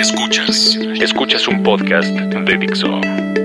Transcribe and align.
Escuchas. 0.00 0.78
Escuchas 0.98 1.46
un 1.46 1.62
podcast 1.62 2.08
de 2.08 2.56
Dixo. 2.56 2.88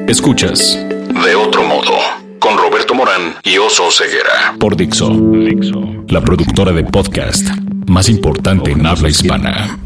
Escuchas. 0.08 0.78
De 1.26 1.36
otro 1.36 1.66
modo. 1.66 1.92
Con 2.40 2.58
Roberto 2.58 2.96
Morán 2.96 3.36
y 3.44 3.58
Oso 3.58 3.92
Ceguera. 3.92 4.56
Por 4.58 4.78
Dixo. 4.78 5.10
Dixo. 5.10 6.06
La 6.08 6.22
productora 6.22 6.72
de 6.72 6.86
podcast 6.86 7.46
más 7.88 8.08
importante 8.08 8.72
en 8.72 8.86
habla 8.86 9.10
hispana. 9.10 9.78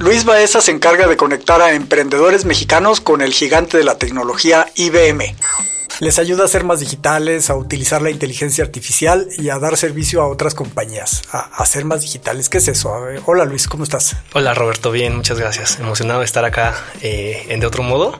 Luis 0.00 0.24
Baeza 0.24 0.60
se 0.60 0.72
encarga 0.72 1.06
de 1.06 1.16
conectar 1.16 1.62
a 1.62 1.74
emprendedores 1.74 2.46
mexicanos 2.46 3.00
con 3.00 3.22
el 3.22 3.32
gigante 3.32 3.78
de 3.78 3.84
la 3.84 3.96
tecnología 3.96 4.66
IBM. 4.74 5.36
Les 6.00 6.20
ayuda 6.20 6.44
a 6.44 6.48
ser 6.48 6.62
más 6.62 6.78
digitales, 6.78 7.50
a 7.50 7.56
utilizar 7.56 8.02
la 8.02 8.10
inteligencia 8.10 8.62
artificial 8.62 9.26
y 9.36 9.48
a 9.48 9.58
dar 9.58 9.76
servicio 9.76 10.22
a 10.22 10.28
otras 10.28 10.54
compañías, 10.54 11.22
a, 11.32 11.66
ser 11.66 11.84
más 11.84 12.02
digitales. 12.02 12.48
¿Qué 12.48 12.58
es 12.58 12.68
eso? 12.68 12.94
hola 13.26 13.44
Luis, 13.44 13.66
¿cómo 13.66 13.82
estás? 13.82 14.16
Hola 14.32 14.54
Roberto, 14.54 14.92
bien, 14.92 15.16
muchas 15.16 15.40
gracias. 15.40 15.80
Emocionado 15.80 16.20
de 16.20 16.24
estar 16.24 16.44
acá 16.44 16.76
eh, 17.02 17.46
en 17.48 17.58
De 17.58 17.66
Otro 17.66 17.82
Modo. 17.82 18.16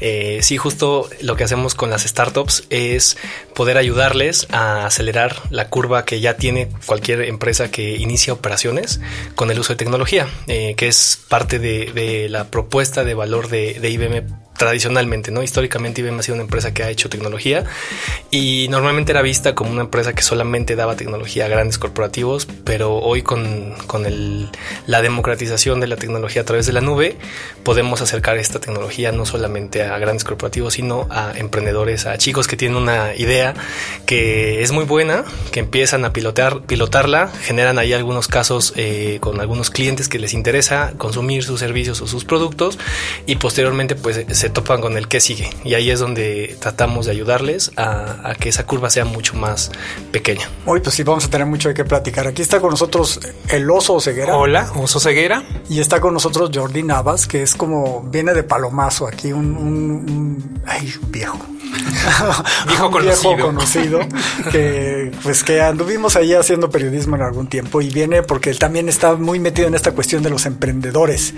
Eh, 0.00 0.38
sí, 0.40 0.56
justo 0.56 1.10
lo 1.20 1.36
que 1.36 1.44
hacemos 1.44 1.74
con 1.74 1.90
las 1.90 2.04
startups 2.04 2.64
es 2.70 3.18
poder 3.54 3.76
ayudarles 3.76 4.46
a 4.50 4.86
acelerar 4.86 5.36
la 5.50 5.68
curva 5.68 6.06
que 6.06 6.20
ya 6.20 6.38
tiene 6.38 6.70
cualquier 6.86 7.22
empresa 7.22 7.70
que 7.70 7.96
inicia 7.96 8.32
operaciones 8.32 9.00
con 9.34 9.50
el 9.50 9.58
uso 9.58 9.74
de 9.74 9.76
tecnología, 9.76 10.26
eh, 10.46 10.74
que 10.74 10.88
es 10.88 11.20
parte 11.28 11.58
de, 11.58 12.28
la 12.30 12.44
propuesta 12.44 13.04
de 13.04 13.12
valor 13.12 13.48
de 13.48 13.90
IBM 13.90 14.49
tradicionalmente, 14.60 15.30
¿no? 15.30 15.42
Históricamente 15.42 16.02
IBM 16.02 16.18
ha 16.18 16.22
sido 16.22 16.34
una 16.34 16.42
empresa 16.42 16.74
que 16.74 16.82
ha 16.82 16.90
hecho 16.90 17.08
tecnología 17.08 17.64
y 18.30 18.66
normalmente 18.68 19.10
era 19.10 19.22
vista 19.22 19.54
como 19.54 19.70
una 19.70 19.80
empresa 19.80 20.12
que 20.12 20.20
solamente 20.20 20.76
daba 20.76 20.96
tecnología 20.96 21.46
a 21.46 21.48
grandes 21.48 21.78
corporativos, 21.78 22.46
pero 22.62 22.96
hoy 22.96 23.22
con, 23.22 23.72
con 23.86 24.04
el, 24.04 24.50
la 24.86 25.00
democratización 25.00 25.80
de 25.80 25.86
la 25.86 25.96
tecnología 25.96 26.42
a 26.42 26.44
través 26.44 26.66
de 26.66 26.74
la 26.74 26.82
nube, 26.82 27.16
podemos 27.64 28.02
acercar 28.02 28.36
esta 28.36 28.60
tecnología 28.60 29.12
no 29.12 29.24
solamente 29.24 29.82
a 29.82 29.96
grandes 29.96 30.24
corporativos, 30.24 30.74
sino 30.74 31.06
a 31.08 31.32
emprendedores, 31.36 32.04
a 32.04 32.18
chicos 32.18 32.46
que 32.46 32.58
tienen 32.58 32.76
una 32.76 33.14
idea 33.16 33.54
que 34.04 34.60
es 34.60 34.72
muy 34.72 34.84
buena, 34.84 35.24
que 35.52 35.60
empiezan 35.60 36.04
a 36.04 36.12
pilotear, 36.12 36.64
pilotarla, 36.66 37.28
generan 37.28 37.78
ahí 37.78 37.94
algunos 37.94 38.28
casos 38.28 38.74
eh, 38.76 39.16
con 39.22 39.40
algunos 39.40 39.70
clientes 39.70 40.06
que 40.10 40.18
les 40.18 40.34
interesa 40.34 40.92
consumir 40.98 41.44
sus 41.44 41.60
servicios 41.60 42.02
o 42.02 42.06
sus 42.06 42.26
productos 42.26 42.78
y 43.24 43.36
posteriormente 43.36 43.94
pues 43.94 44.26
se 44.28 44.49
topan 44.50 44.80
con 44.80 44.96
el 44.96 45.08
que 45.08 45.20
sigue. 45.20 45.50
Y 45.64 45.74
ahí 45.74 45.90
es 45.90 46.00
donde 46.00 46.56
tratamos 46.60 47.06
de 47.06 47.12
ayudarles 47.12 47.72
a, 47.76 48.34
que 48.38 48.48
esa 48.48 48.64
curva 48.66 48.90
sea 48.90 49.04
mucho 49.04 49.34
más 49.34 49.70
pequeña. 50.12 50.48
Hoy 50.66 50.80
pues 50.80 50.94
sí, 50.94 51.02
vamos 51.02 51.24
a 51.24 51.30
tener 51.30 51.46
mucho 51.46 51.68
de 51.68 51.74
qué 51.74 51.84
platicar. 51.84 52.26
Aquí 52.26 52.42
está 52.42 52.60
con 52.60 52.70
nosotros 52.70 53.20
el 53.48 53.70
oso 53.70 54.00
ceguera. 54.00 54.36
Hola, 54.36 54.70
oso 54.76 55.00
ceguera. 55.00 55.42
Y 55.68 55.80
está 55.80 56.00
con 56.00 56.14
nosotros 56.14 56.50
Jordi 56.52 56.82
Navas, 56.82 57.26
que 57.26 57.42
es 57.42 57.54
como, 57.54 58.02
viene 58.02 58.34
de 58.34 58.42
palomazo 58.42 59.06
aquí, 59.06 59.32
un, 59.32 59.56
un, 59.56 60.60
ay, 60.66 60.92
viejo. 61.08 61.38
viejo 62.66 62.90
conocido. 62.90 63.36
Viejo 63.36 63.48
conocido 63.48 64.00
que 64.50 65.12
pues 65.22 65.44
que 65.44 65.60
anduvimos 65.60 66.16
ahí 66.16 66.34
haciendo 66.34 66.70
periodismo 66.70 67.16
en 67.16 67.22
algún 67.22 67.46
tiempo 67.46 67.80
y 67.80 67.90
viene 67.90 68.22
porque 68.22 68.50
él 68.50 68.58
también 68.58 68.88
está 68.88 69.14
muy 69.14 69.38
metido 69.38 69.68
en 69.68 69.74
esta 69.74 69.92
cuestión 69.92 70.22
de 70.22 70.30
los 70.30 70.46
emprendedores 70.46 71.34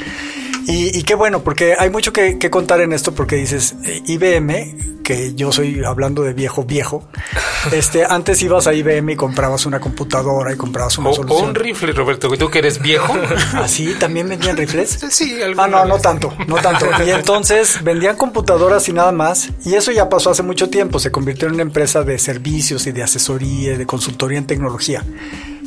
y, 0.67 1.03
qué 1.03 1.15
bueno, 1.15 1.43
porque 1.43 1.75
hay 1.79 1.91
mucho 1.91 2.13
que, 2.13 2.39
contar 2.51 2.81
en 2.81 2.93
esto, 2.93 3.15
porque 3.15 3.37
dices, 3.37 3.75
eh, 3.85 4.03
IBM, 4.07 5.03
que 5.03 5.35
yo 5.35 5.53
soy 5.53 5.83
hablando 5.85 6.23
de 6.23 6.33
viejo, 6.33 6.65
viejo, 6.65 7.09
este, 7.73 8.05
antes 8.05 8.43
ibas 8.43 8.67
a 8.67 8.75
IBM 8.75 9.11
y 9.11 9.17
comprabas 9.17 9.67
una 9.67 9.81
computadora 9.81 10.53
y 10.53 10.57
comprabas 10.57 10.99
una 10.99 11.13
solución. 11.13 11.45
O 11.45 11.49
un 11.49 11.55
rifle, 11.55 11.93
Roberto, 11.93 12.29
tú 12.37 12.51
que 12.51 12.61
eres 12.61 12.81
viejo. 12.81 13.15
¿Así? 13.55 13.95
¿También 13.99 14.29
vendían 14.29 14.57
rifles? 14.57 14.99
Sí, 15.13 15.39
Ah, 15.59 15.69
no, 15.69 15.85
no 15.85 15.99
tanto, 15.99 16.33
no 16.49 16.57
tanto. 16.57 16.87
Y 17.07 17.11
entonces 17.11 17.83
vendían 17.85 18.17
computadoras 18.17 18.89
y 18.89 18.93
nada 18.93 19.13
más, 19.13 19.51
y 19.65 19.75
eso 19.75 19.93
ya 19.93 20.09
pasó 20.09 20.31
hace 20.31 20.43
mucho 20.43 20.71
tiempo, 20.71 20.98
se 20.98 21.11
convirtió 21.11 21.48
en 21.48 21.55
una 21.55 21.63
empresa 21.63 22.03
de 22.03 22.19
servicios 22.19 22.86
y 22.86 22.92
de 22.92 23.03
asesoría, 23.03 23.77
de 23.77 23.86
consultoría 23.86 24.39
en 24.39 24.47
tecnología 24.47 25.05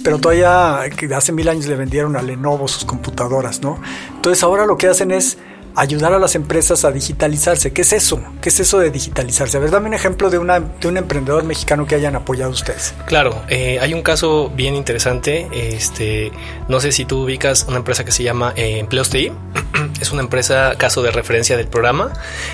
pero 0.05 0.19
todavía 0.19 0.81
hace 1.15 1.31
mil 1.31 1.49
años 1.49 1.65
le 1.65 1.75
vendieron 1.75 2.15
a 2.15 2.21
Lenovo 2.21 2.67
sus 2.67 2.85
computadoras, 2.85 3.61
¿no? 3.61 3.81
Entonces 4.13 4.43
ahora 4.43 4.67
lo 4.67 4.77
que 4.77 4.87
hacen 4.87 5.09
es 5.09 5.39
ayudar 5.75 6.13
a 6.13 6.19
las 6.19 6.35
empresas 6.35 6.85
a 6.85 6.91
digitalizarse. 6.91 7.73
¿Qué 7.73 7.81
es 7.81 7.93
eso? 7.93 8.21
¿Qué 8.41 8.49
es 8.49 8.59
eso 8.59 8.79
de 8.79 8.91
digitalizarse? 8.91 9.57
A 9.57 9.59
ver, 9.59 9.71
dame 9.71 9.87
un 9.87 9.93
ejemplo 9.93 10.29
de, 10.29 10.37
una, 10.37 10.59
de 10.59 10.87
un 10.87 10.97
emprendedor 10.97 11.43
mexicano 11.43 11.85
que 11.85 11.95
hayan 11.95 12.15
apoyado 12.15 12.51
ustedes. 12.51 12.93
Claro, 13.05 13.41
eh, 13.49 13.79
hay 13.81 13.93
un 13.93 14.01
caso 14.01 14.49
bien 14.55 14.75
interesante. 14.75 15.47
Este, 15.51 16.31
no 16.69 16.79
sé 16.79 16.91
si 16.91 17.05
tú 17.05 17.23
ubicas 17.23 17.65
una 17.67 17.77
empresa 17.77 18.05
que 18.05 18.11
se 18.11 18.23
llama 18.23 18.53
eh, 18.55 18.79
Empleos 18.79 19.09
TI. 19.09 19.31
es 20.01 20.11
una 20.11 20.21
empresa, 20.21 20.75
caso 20.77 21.01
de 21.03 21.11
referencia 21.11 21.57
del 21.57 21.67
programa. 21.67 22.13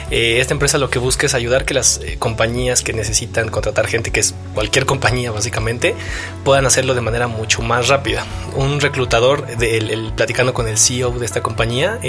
Eh, 0.09 0.39
esta 0.39 0.53
empresa 0.53 0.77
lo 0.77 0.89
que 0.89 0.99
busca 0.99 1.27
es 1.27 1.35
ayudar 1.35 1.65
que 1.65 1.73
las 1.73 2.01
compañías 2.17 2.81
que 2.81 2.93
necesitan 2.93 3.49
contratar 3.49 3.87
gente, 3.87 4.11
que 4.11 4.19
es 4.19 4.33
cualquier 4.55 4.85
compañía 4.85 5.31
básicamente, 5.31 5.95
puedan 6.43 6.65
hacerlo 6.65 6.95
de 6.95 7.01
manera 7.01 7.27
mucho 7.27 7.61
más 7.61 7.87
rápida. 7.87 8.25
Un 8.55 8.79
reclutador, 8.79 9.45
el, 9.61 10.11
platicando 10.15 10.53
con 10.53 10.67
el 10.67 10.77
CEO 10.77 11.11
de 11.11 11.25
esta 11.25 11.41
compañía, 11.41 11.99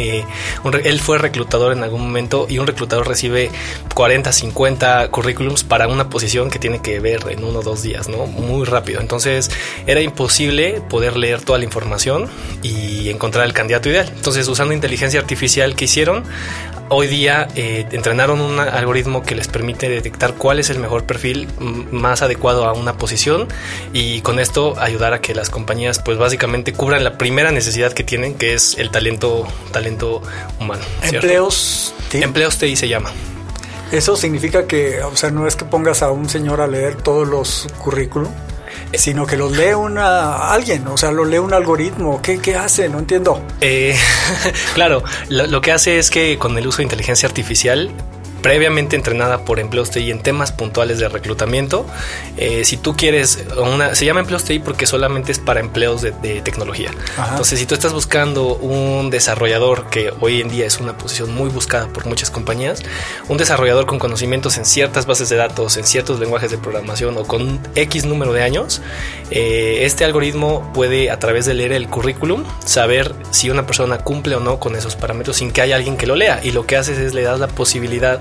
un, 0.65 0.75
él 0.75 1.02
fue 1.03 1.19
reclutador 1.19 1.73
en 1.73 1.83
algún 1.83 2.01
momento 2.01 2.47
y 2.49 2.59
un 2.59 2.67
reclutador 2.67 3.09
recibe 3.09 3.51
40, 3.95 4.33
50 4.33 5.09
currículums 5.11 5.65
para 5.65 5.89
una 5.89 6.09
posición 6.09 6.49
que 6.49 6.59
tiene 6.59 6.81
que 6.81 7.01
ver 7.01 7.21
en 7.29 7.45
uno 7.45 7.59
o 7.59 7.63
dos 7.63 7.83
días, 7.83 8.09
¿no? 8.09 8.27
Muy 8.27 8.65
rápido. 8.65 9.01
Entonces 9.01 9.51
era 9.87 10.01
imposible 10.01 10.81
poder 10.89 11.17
leer 11.17 11.43
toda 11.43 11.59
la 11.59 11.65
información 11.65 12.31
y 12.63 13.11
encontrar 13.11 13.45
el 13.45 13.53
candidato 13.53 13.89
ideal. 13.89 14.11
Entonces 14.15 14.47
usando 14.49 14.73
inteligencia 14.73 15.19
artificial 15.19 15.75
que 15.75 15.87
hicieron, 15.87 16.23
hoy 16.93 17.07
día 17.07 17.49
eh, 17.55 17.87
entrenaron 17.91 18.41
un 18.41 18.59
algoritmo 18.59 19.23
que 19.23 19.35
les 19.35 19.49
permite 19.49 19.89
detectar 19.89 20.35
cuál 20.35 20.59
es 20.59 20.71
el 20.71 20.79
mejor 20.79 21.05
perfil 21.05 21.49
más 21.91 22.23
adecuado 22.23 22.67
a 22.67 22.73
una 22.73 22.97
posición 22.99 23.49
y 23.93 24.21
con 24.21 24.39
esto 24.39 24.75
ayudar 24.79 25.13
a 25.15 25.21
que 25.21 25.35
las 25.35 25.51
compañías 25.51 25.99
pues 25.99 26.19
básicamente 26.19 26.73
cubran 26.73 27.03
la 27.05 27.19
primera 27.19 27.51
necesidad 27.51 27.93
que 27.93 28.05
tienen 28.05 28.35
que 28.35 28.55
es 28.55 28.79
el 28.79 28.91
talento 28.91 29.47
talento 29.73 30.23
humano. 30.61 30.83
Empleos. 31.03 31.95
Empleos 32.13 32.59
TI 32.59 32.77
se 32.77 32.89
llama. 32.89 33.11
Eso 33.91 34.17
significa 34.17 34.67
que, 34.67 35.03
o 35.03 35.15
sea, 35.17 35.31
no 35.31 35.47
es 35.47 35.55
que 35.55 35.67
pongas 35.67 36.03
a 36.03 36.11
un 36.11 36.29
señor 36.29 36.61
a 36.61 36.67
leer 36.67 36.97
todos 36.97 37.29
los 37.29 37.69
currículum 37.79 38.33
sino 38.95 39.27
que 39.27 39.37
lo 39.37 39.51
lee 39.51 39.75
una, 39.75 40.53
alguien, 40.53 40.87
o 40.87 40.97
sea, 40.97 41.11
lo 41.11 41.25
lee 41.25 41.39
un 41.39 41.55
algoritmo. 41.55 42.21
¿Qué, 42.23 42.39
qué 42.39 42.57
hace? 42.57 42.89
No 42.89 42.99
entiendo. 42.99 43.43
Eh, 43.61 43.97
claro, 44.75 45.03
lo, 45.29 45.61
que 45.61 45.73
hace 45.73 45.99
es 45.99 46.11
que 46.11 46.39
con 46.39 46.57
el 46.59 46.67
uso 46.67 46.79
de 46.79 46.85
inteligencia 46.85 47.29
artificial 47.29 47.91
previamente 48.43 48.97
entrenada 48.97 49.45
por 49.45 49.61
empleos 49.61 49.91
TI 49.91 50.11
en 50.11 50.21
temas 50.21 50.53
puntuales 50.53 50.99
de 50.99 51.09
reclutamiento. 51.09 51.87
Eh, 52.37 52.65
si 52.65 52.77
tú 52.77 52.97
quieres 52.97 53.45
una, 53.57 53.95
se 53.95 54.05
llama 54.05 54.21
empleos 54.21 54.45
TI 54.45 54.59
porque 54.59 54.87
solamente 54.87 55.33
es 55.33 55.39
para 55.39 55.61
empleos 55.61 56.03
de, 56.03 56.13
tecnología. 56.43 56.91
Entonces, 57.31 57.59
si 57.59 57.67
tú 57.67 57.75
estás 57.75 57.93
buscando 57.93 58.57
un 58.57 59.11
desarrollador, 59.11 59.89
que 59.91 60.13
hoy 60.21 60.41
en 60.41 60.49
día 60.49 60.67
es 60.67 60.81
una 60.81 60.97
posición 60.97 61.33
muy 61.35 61.49
buscada 61.51 61.87
por 61.89 62.07
muchas 62.07 62.31
compañías, 62.31 62.83
un 63.29 63.39
desarrollador 63.39 63.87
con 63.87 63.99
conocimientos 63.99 64.57
en 64.57 64.65
ciertas 64.65 65.07
bases 65.07 65.29
de 65.29 65.37
datos, 65.37 65.77
en 65.77 65.85
ciertos 65.85 66.19
lenguajes 66.19 66.51
de 66.51 66.59
programación 66.59 67.17
o 67.17 67.25
con 67.25 67.61
X 67.77 68.05
número 68.05 68.33
de 68.33 68.43
años, 68.43 68.83
eh, 69.31 69.81
este 69.83 70.05
algoritmo 70.05 70.71
puede 70.75 71.11
a 71.11 71.19
través 71.19 71.47
de 71.47 71.55
leer 71.55 71.73
el 71.73 71.89
currículum 71.89 72.45
saber 72.65 73.15
si 73.31 73.51
una 73.51 73.67
persona 73.67 73.99
cumple 73.99 74.37
o 74.37 74.41
no 74.41 74.59
con 74.59 74.75
esos 74.77 74.97
parámetros 74.97 75.37
sin 75.37 75.53
que 75.53 75.61
haya 75.61 75.77
alguien 75.77 75.97
que 75.97 76.07
lo 76.07 76.17
lea. 76.17 76.41
Y 76.43 76.51
lo 76.51 76.67
que 76.67 76.77
haces 76.77 76.99
es 76.99 77.15
le 77.15 77.23
das 77.23 77.41
la 77.41 77.49
posibilidad 77.49 78.21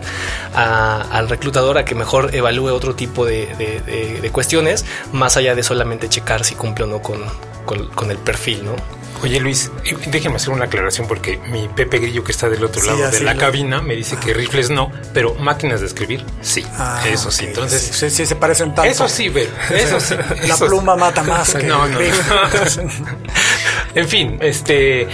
al 0.54 1.30
reclutador 1.30 1.78
a 1.78 1.86
que 1.86 1.96
mejor 1.96 2.36
evalúe 2.36 2.74
otro 2.74 2.96
tipo 2.96 3.26
de, 3.26 4.30
cuestiones, 4.32 4.86
más 5.12 5.38
allá 5.38 5.56
de 5.56 5.64
solamente 5.64 6.10
checar 6.10 6.44
si 6.44 6.56
cumple 6.56 6.86
o 6.86 6.88
no 6.88 7.02
con, 7.02 7.22
con, 7.66 8.12
el 8.12 8.18
perfil, 8.18 8.66
¿no? 8.66 8.76
Oye 9.24 9.40
Luis, 9.40 9.72
déjeme 10.08 10.38
hacer 10.38 10.50
una 10.50 10.66
aclaración 10.66 11.08
porque 11.08 11.38
mi 11.52 11.68
Pepe 11.68 12.00
Grillo 12.00 12.24
que 12.24 12.32
está 12.32 12.50
del 12.50 12.64
otro 12.64 12.84
lado 12.84 13.12
de 13.12 13.20
la 13.20 13.36
cabina 13.36 13.80
me 13.80 13.96
dice 13.96 14.18
que 14.18 14.34
rifles 14.34 14.72
no, 14.72 14.92
pero 15.14 15.36
máquinas 15.36 15.80
de 15.82 15.86
escribir 15.86 16.26
sí. 16.42 16.66
Ah, 16.78 17.04
eso 17.08 17.30
sí. 17.30 17.46
Entonces 17.46 17.82
sí, 17.82 18.10
sí, 18.10 18.26
se 18.26 18.36
parecen 18.36 18.74
tanto. 18.74 18.90
Eso 18.90 19.08
sí, 19.08 19.30
ve, 19.30 19.48
eso 19.76 20.00
sí. 20.00 20.16
la 20.48 20.58
pluma 20.58 20.96
mata 20.96 21.22
más 21.24 21.54
que 21.56 21.64
no, 21.64 21.88
no. 21.88 22.00
en 23.96 24.08
fin, 24.08 24.40
este, 24.42 25.08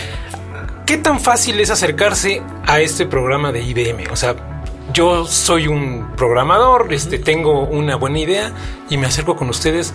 ¿qué 0.85 0.97
tan 0.97 1.19
fácil 1.19 1.59
es 1.59 1.69
acercarse 1.69 2.41
a 2.65 2.79
este 2.79 3.07
programa 3.07 3.51
de 3.51 3.61
IBM? 3.61 4.09
O 4.09 4.15
sea, 4.15 4.56
yo 4.93 5.25
soy 5.25 5.67
un 5.67 6.11
programador, 6.15 6.93
este, 6.93 7.19
tengo 7.19 7.61
una 7.61 7.95
buena 7.95 8.19
idea 8.19 8.51
y 8.89 8.97
me 8.97 9.07
acerco 9.07 9.35
con 9.35 9.49
ustedes. 9.49 9.93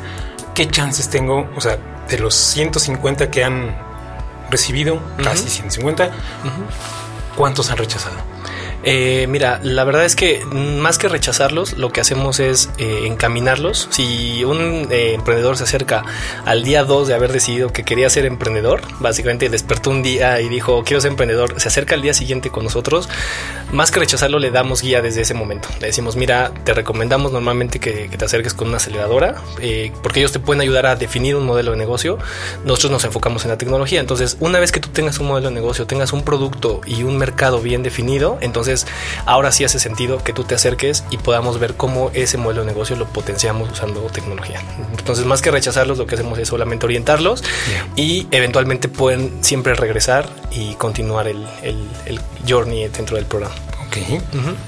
¿Qué 0.55 0.69
chances 0.69 1.09
tengo? 1.09 1.49
O 1.57 1.61
sea, 1.61 1.79
de 2.09 2.19
los 2.19 2.35
150 2.35 3.31
que 3.31 3.45
han 3.45 3.75
recibido, 4.51 5.01
casi 5.23 5.49
150, 5.49 6.11
¿cuántos 7.37 7.71
han 7.71 7.79
rechazado? 7.79 8.32
Eh, 8.85 9.27
mira, 9.29 9.61
la 9.63 9.85
verdad 9.85 10.05
es 10.05 10.17
que 10.17 10.45
más 10.45 10.99
que 10.99 11.09
rechazarlos, 11.09 11.79
lo 11.79 11.91
que 11.91 12.01
hacemos 12.01 12.41
es 12.41 12.71
eh, 12.79 13.05
encaminarlos. 13.07 13.89
Si 13.91 14.45
un 14.45 14.89
eh, 14.91 15.15
emprendedor 15.15 15.57
se 15.57 15.65
acerca 15.65 16.05
al 16.45 16.65
día 16.65 16.85
2 16.85 17.09
de 17.09 17.15
haber 17.15 17.33
decidido 17.33 17.73
que 17.73 17.85
quería 17.85 18.11
ser 18.11 18.27
emprendedor, 18.27 18.83
básicamente 19.01 19.49
despertó 19.49 19.91
un 19.91 20.03
día 20.03 20.41
y 20.41 20.49
dijo 20.49 20.83
quiero 20.85 21.01
ser 21.01 21.13
emprendedor, 21.13 21.61
se 21.61 21.69
acerca 21.69 21.95
al 21.95 22.03
día 22.03 22.15
siguiente 22.15 22.51
con 22.51 22.65
nosotros, 22.65 23.09
más 23.73 23.91
que 23.91 24.01
rechazarlo 24.01 24.39
le 24.39 24.51
damos 24.51 24.83
guía 24.83 25.01
desde 25.01 25.23
ese 25.23 25.35
momento. 25.35 25.69
Le 25.81 25.89
decimos, 25.89 26.17
mira, 26.17 26.53
te 26.65 26.75
recomendamos 26.75 27.33
normalmente 27.33 27.79
que, 27.79 28.09
te 28.13 28.25
acerques 28.25 28.55
con 28.55 28.69
una 28.69 28.77
aceleradora, 28.77 29.37
porque 30.03 30.21
ellos 30.21 30.33
te 30.33 30.39
pueden 30.39 30.61
ayudar 30.61 30.87
a 30.87 30.97
definir 30.97 31.37
un 31.37 31.47
modelo 31.47 31.73
de 31.73 31.77
negocio. 31.77 32.19
Nosotros 32.65 32.93
nos 32.93 33.05
enfocamos 33.05 33.45
en 33.45 33.51
la 33.51 33.59
tecnología. 33.59 34.01
Entonces, 34.01 34.37
una 34.41 34.59
vez 34.59 34.73
que 34.73 34.81
tú 34.81 34.91
tengas 34.91 35.19
un 35.19 35.29
modelo 35.29 35.49
de 35.49 35.55
negocio, 35.55 35.87
tengas 35.87 36.13
un 36.13 36.23
producto 36.23 36.81
y 36.87 37.03
un 37.03 37.17
mercado 37.17 37.61
bien 37.61 37.83
definido, 37.83 38.39
entonces 38.41 38.72
ahora 39.27 39.53
sí 39.53 39.65
hace 39.65 39.79
sentido 39.79 40.23
que 40.23 40.33
tú 40.33 40.45
te 40.45 40.55
acerques 40.55 41.05
y 41.11 41.19
podamos 41.19 41.59
ver 41.59 41.75
cómo 41.75 42.11
ese 42.15 42.39
modelo 42.39 42.63
de 42.63 42.69
negocio 42.69 42.97
lo 42.97 43.07
potenciamos 43.07 43.71
usando 43.71 44.01
tecnología. 44.03 44.61
Entonces, 44.99 45.25
más 45.27 45.43
que 45.43 45.51
rechazarlos, 45.51 45.99
lo 45.99 46.07
que 46.07 46.15
hacemos 46.15 46.39
es 46.39 46.49
solamente 46.49 46.87
orientarlos 46.87 47.43
y 47.97 48.27
eventualmente 48.31 48.89
pueden 48.89 49.43
siempre 49.43 49.75
regresar 49.75 50.29
y 50.51 50.75
continuar 50.75 51.29
el, 51.29 51.47
el, 51.63 52.21
journey 52.49 52.89
dentro 52.89 53.17
del 53.17 53.27
programa. 53.27 53.55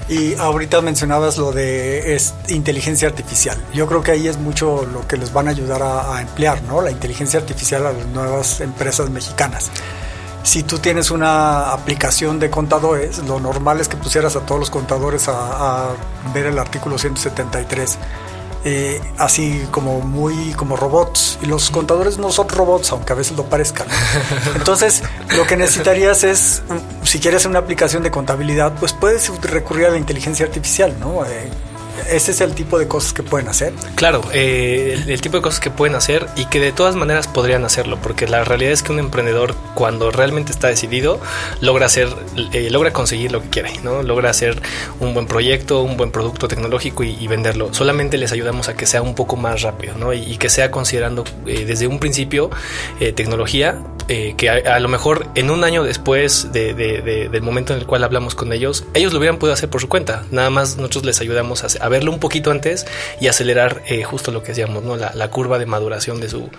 Y 0.07 0.35
ahorita 0.35 0.81
mencionabas 0.81 1.37
lo 1.37 1.51
de 1.51 2.17
inteligencia 2.49 3.07
artificial. 3.07 3.57
Yo 3.73 3.87
creo 3.87 4.03
que 4.03 4.11
ahí 4.11 4.27
es 4.27 4.37
mucho 4.37 4.85
lo 4.85 5.07
que 5.07 5.17
les 5.17 5.33
van 5.33 5.47
a 5.47 5.51
ayudar 5.51 5.81
a, 5.81 6.15
a 6.15 6.21
emplear, 6.21 6.61
¿no? 6.63 6.81
La 6.81 6.91
inteligencia 6.91 7.39
artificial 7.39 7.87
a 7.87 7.91
las 7.91 8.05
nuevas 8.07 8.61
empresas 8.61 9.09
mexicanas 9.09 9.71
si 10.45 10.61
tú 10.61 10.77
tienes 10.77 11.09
una 11.09 11.71
aplicación 11.71 12.39
de 12.39 12.51
contadores, 12.51 13.17
lo 13.17 13.39
normal 13.39 13.81
es 13.81 13.89
que 13.89 13.97
pusieras 13.97 14.35
a 14.35 14.41
todos 14.41 14.59
los 14.59 14.69
contadores 14.69 15.27
a, 15.27 15.89
ver 16.33 16.45
el 16.45 16.59
artículo 16.59 16.99
173. 16.99 17.97
Eh, 18.67 18.99
así 19.19 19.63
como 19.69 20.01
muy 20.01 20.53
como 20.53 20.75
robots 20.75 21.37
y 21.43 21.45
los 21.45 21.69
contadores 21.69 22.17
no 22.17 22.31
son 22.31 22.49
robots 22.49 22.91
aunque 22.93 23.13
a 23.13 23.15
veces 23.15 23.37
lo 23.37 23.45
parezcan 23.45 23.85
entonces 24.55 25.03
lo 25.37 25.45
que 25.45 25.55
necesitarías 25.55 26.23
es 26.23 26.63
si 27.03 27.19
quieres 27.19 27.45
una 27.45 27.59
aplicación 27.59 28.01
de 28.01 28.09
contabilidad 28.09 28.73
pues 28.79 28.91
puedes 28.91 29.29
recurrir 29.43 29.85
a 29.85 29.89
la 29.91 29.99
inteligencia 29.99 30.47
artificial 30.47 30.95
no 30.99 31.23
eh, 31.25 31.51
ese 32.09 32.31
es 32.31 32.41
el 32.41 32.53
tipo 32.53 32.79
de 32.79 32.87
cosas 32.87 33.13
que 33.13 33.23
pueden 33.23 33.47
hacer. 33.47 33.73
Claro, 33.95 34.21
eh, 34.33 35.01
el, 35.07 35.21
tipo 35.21 35.37
de 35.37 35.43
cosas 35.43 35.59
que 35.59 35.69
pueden 35.69 35.95
hacer 35.95 36.27
y 36.35 36.45
que 36.45 36.59
de 36.59 36.71
todas 36.71 36.95
maneras 36.95 37.27
podrían 37.27 37.65
hacerlo, 37.65 37.97
porque 38.01 38.27
la 38.27 38.43
realidad 38.43 38.71
es 38.71 38.83
que 38.83 38.91
un 38.91 38.99
emprendedor 38.99 39.55
cuando 39.73 40.11
realmente 40.11 40.51
está 40.51 40.67
decidido 40.67 41.19
logra 41.61 41.85
hacer, 41.85 42.09
eh, 42.53 42.69
logra 42.69 42.93
conseguir 42.93 43.31
lo 43.31 43.41
que 43.41 43.49
quiere, 43.49 43.79
¿no? 43.83 44.03
Logra 44.03 44.29
hacer 44.29 44.61
un 44.99 45.13
buen 45.13 45.27
proyecto, 45.27 45.81
un 45.81 45.97
buen 45.97 46.11
producto 46.11 46.47
tecnológico 46.47 47.03
y, 47.03 47.25
venderlo. 47.27 47.73
Solamente 47.73 48.17
les 48.17 48.31
ayudamos 48.31 48.69
a 48.69 48.75
que 48.75 48.85
sea 48.85 49.01
un 49.01 49.15
poco 49.15 49.35
más 49.35 49.63
rápido, 49.63 49.97
¿no? 49.97 50.13
Y, 50.13 50.37
que 50.37 50.49
sea 50.49 50.69
considerando 50.69 51.23
eh, 51.47 51.65
desde 51.65 51.87
un 51.87 51.99
principio 51.99 52.49
tecnología 53.15 53.81
que 54.07 54.49
a, 54.49 54.79
lo 54.79 54.87
mejor 54.89 55.27
en 55.35 55.49
un 55.49 55.63
año 55.63 55.83
después 55.83 56.51
del 56.51 57.41
momento 57.41 57.73
en 57.73 57.79
el 57.79 57.85
cual 57.85 58.03
hablamos 58.03 58.35
con 58.35 58.53
ellos, 58.53 58.85
ellos 58.93 59.13
lo 59.13 59.19
hubieran 59.19 59.37
podido 59.37 59.53
hacer 59.53 59.69
por 59.69 59.81
su 59.81 59.89
cuenta. 59.89 60.23
Nada 60.31 60.49
más 60.49 60.77
nosotros 60.77 61.05
les 61.05 61.21
ayudamos 61.21 61.63
a, 61.63 61.84
a 61.85 61.89
verlo 61.89 62.11
un 62.11 62.19
poquito 62.19 62.51
antes 62.51 62.85
y 63.19 63.27
acelerar 63.27 63.83
eh, 63.87 64.03
justo 64.03 64.31
lo 64.31 64.41
que 64.41 64.49
decíamos, 64.49 64.83
¿no? 64.83 64.95
La, 64.97 65.25
curva 65.29 65.57
de 65.59 65.65
maduración 65.65 66.21
de 66.21 66.29
su, 66.29 66.49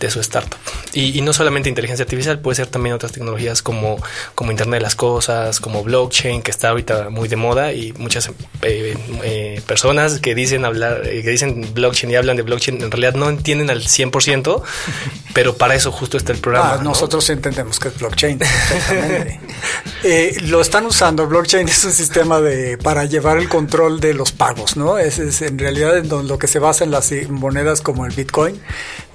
de 0.00 0.10
su 0.10 0.20
startup. 0.20 0.58
Y, 0.94 1.20
no 1.22 1.32
solamente 1.32 1.68
inteligencia 1.68 2.04
artificial, 2.04 2.38
puede 2.38 2.56
ser 2.56 2.66
también 2.66 2.94
otras 2.94 3.12
tecnologías 3.12 3.62
como, 3.62 4.02
como 4.34 4.50
Internet 4.50 4.78
de 4.78 4.82
las 4.82 4.94
Cosas, 4.94 5.60
como 5.60 5.82
blockchain, 5.82 6.42
que 6.42 6.50
está 6.50 6.70
ahorita 6.70 7.10
muy 7.10 7.28
de 7.28 7.36
moda 7.36 7.72
y 7.72 7.92
muchas 7.92 8.30
eh, 8.62 8.96
eh, 9.22 9.60
personas 9.66 10.20
que 10.20 10.34
dicen 10.34 10.64
hablar, 10.64 11.02
que 11.02 11.22
dicen 11.22 11.74
blockchain 11.74 12.12
y 12.12 12.16
hablan 12.16 12.36
de 12.36 12.42
blockchain, 12.42 12.82
en 12.82 12.90
realidad 12.90 13.14
no 13.14 13.28
entienden 13.28 13.70
al 13.70 13.82
100%, 13.82 14.62
pero 15.34 15.56
para 15.56 15.74
eso 15.74 15.92
justo 15.92 16.16
está 16.16 16.32
el 16.32 16.38
programa. 16.38 16.74
Ah, 16.74 16.82
nosotros 16.82 17.28
entendemos 17.30 17.78
que 17.78 17.88
es 17.88 17.98
blockchain. 17.98 18.38
lo 20.42 20.60
están 20.60 20.86
usando, 20.86 21.26
blockchain 21.26 21.68
es 21.68 21.84
un 21.84 21.92
sistema 21.92 22.40
de, 22.40 22.78
para 22.78 23.04
llevar 23.04 23.38
el 23.38 23.48
control 23.48 24.00
de 24.00 24.14
los 24.14 24.32
pagos. 24.32 24.71
¿No? 24.76 24.98
Es, 24.98 25.18
es 25.18 25.42
en 25.42 25.58
realidad 25.58 25.96
en 25.96 26.08
lo 26.08 26.38
que 26.38 26.46
se 26.46 26.58
basa 26.58 26.84
en 26.84 26.90
las 26.90 27.12
monedas 27.28 27.80
como 27.80 28.06
el 28.06 28.12
Bitcoin. 28.12 28.60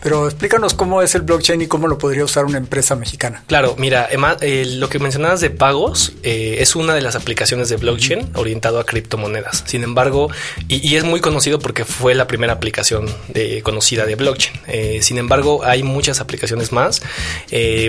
Pero 0.02 0.28
explícanos 0.28 0.74
cómo 0.74 1.02
es 1.02 1.16
el 1.16 1.24
blockchain 1.24 1.62
y 1.62 1.68
cómo 1.68 1.88
lo 1.88 1.98
podría 1.98 2.24
usar 2.24 2.46
una 2.46 2.58
empresa 2.58 2.96
mexicana. 2.96 3.44
Claro, 3.48 3.76
mira, 3.78 4.08
eh, 4.42 4.66
lo 4.66 4.90
que 4.90 5.00
mencionabas 5.00 5.42
de 5.42 5.50
pagos 5.50 6.14
eh, 6.24 6.58
es 6.60 6.76
una 6.76 6.94
de 6.94 7.02
las 7.02 7.16
aplicaciones 7.16 7.70
de 7.70 7.78
blockchain 7.78 8.30
orientado 8.36 8.80
a 8.80 8.86
criptomonedas. 8.86 9.64
Sin 9.66 9.84
embargo, 9.84 10.30
y, 10.68 10.96
es 10.96 11.04
muy 11.04 11.20
conocido 11.20 11.60
porque 11.60 11.86
fue 11.86 12.16
la 12.16 12.28
primera 12.28 12.54
aplicación 12.54 13.10
de, 13.30 13.62
conocida 13.64 14.06
de 14.06 14.16
blockchain. 14.16 14.60
Eh, 14.68 15.00
sin 15.02 15.18
embargo, 15.18 15.64
hay 15.64 15.84
muchas 15.84 16.22
aplicaciones 16.22 16.72
más, 16.72 17.02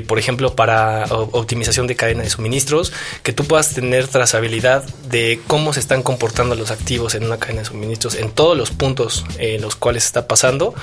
por 0.06 0.18
ejemplo, 0.18 0.54
para 0.54 1.04
optimización 1.10 1.86
de 1.86 1.96
cadena 1.96 2.22
de 2.22 2.30
suministros, 2.30 2.92
que 3.22 3.32
tú 3.32 3.44
puedas 3.44 3.74
tener 3.74 4.08
trazabilidad 4.08 4.84
de 5.10 5.40
cómo 5.46 5.72
se 5.72 5.80
están 5.80 6.02
comportando 6.02 6.54
los 6.54 6.70
activos 6.70 7.14
en 7.14 7.24
una 7.24 7.38
cadena 7.38 7.60
de 7.60 7.66
suministros 7.66 8.14
en 8.14 8.30
todos 8.30 8.56
los 8.56 8.70
puntos 8.70 9.24
en 9.38 9.60
los 9.60 9.76
cuales 9.76 10.04
está 10.04 10.26
pasando 10.26 10.74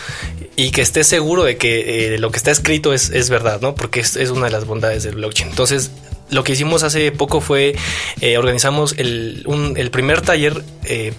y 0.56 0.72
que 0.72 0.81
estés 0.81 1.07
seguro 1.15 1.45
de 1.45 1.56
que 1.56 2.15
eh, 2.15 2.17
lo 2.17 2.29
que 2.29 2.35
está 2.35 2.51
escrito 2.51 2.94
es, 2.94 3.09
es 3.09 3.29
verdad, 3.29 3.62
¿no? 3.62 3.73
Porque 3.73 4.01
es, 4.01 4.17
es, 4.17 4.31
una 4.31 4.47
de 4.47 4.51
las 4.51 4.65
bondades 4.65 5.03
del 5.03 5.15
blockchain. 5.15 5.50
Entonces, 5.50 5.91
lo 6.29 6.44
que 6.44 6.51
hicimos 6.51 6.83
hace 6.83 7.13
poco 7.13 7.39
fue 7.39 7.73
eh, 8.19 8.38
organizamos 8.38 8.95
el, 8.97 9.44
un, 9.45 9.77
el, 9.77 9.91
primer 9.91 10.19
taller 10.19 10.62
eh, 10.83 11.13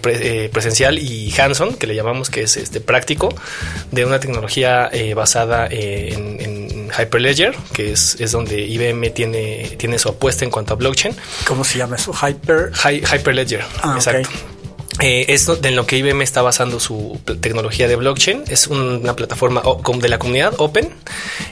presencial 0.53 0.99
y 0.99 1.33
hands-on, 1.35 1.73
que 1.73 1.87
le 1.87 1.95
llamamos 1.95 2.29
que 2.29 2.43
es 2.43 2.57
este 2.57 2.79
práctico, 2.79 3.33
de 3.91 4.05
una 4.05 4.19
tecnología 4.19 4.91
basada 5.15 5.67
en, 5.71 6.39
en, 6.41 6.89
Hyperledger, 6.97 7.55
que 7.73 7.91
es, 7.91 8.17
es, 8.19 8.31
donde 8.31 8.61
IBM 8.61 9.09
tiene, 9.09 9.71
tiene 9.77 9.97
su 9.97 10.09
apuesta 10.09 10.45
en 10.45 10.51
cuanto 10.51 10.73
a 10.73 10.77
blockchain. 10.77 11.15
¿Cómo 11.47 11.63
se 11.63 11.79
llama 11.79 11.95
eso? 11.95 12.13
Hyper... 12.13 12.71
Hyperledger, 13.11 13.63
ah, 13.81 13.93
exacto. 13.95 14.29
Eh, 14.99 15.25
es 15.29 15.47
en 15.47 15.75
lo 15.75 15.85
que 15.85 15.97
IBM 15.97 16.23
está 16.23 16.41
basando 16.41 16.79
su 16.79 17.19
tecnología 17.41 17.87
de 17.87 17.95
blockchain. 17.95 18.43
Es 18.47 18.67
una 18.67 19.15
plataforma 19.15 19.61
de 19.61 20.09
la 20.09 20.17
comunidad 20.19 20.53
open. 20.57 20.89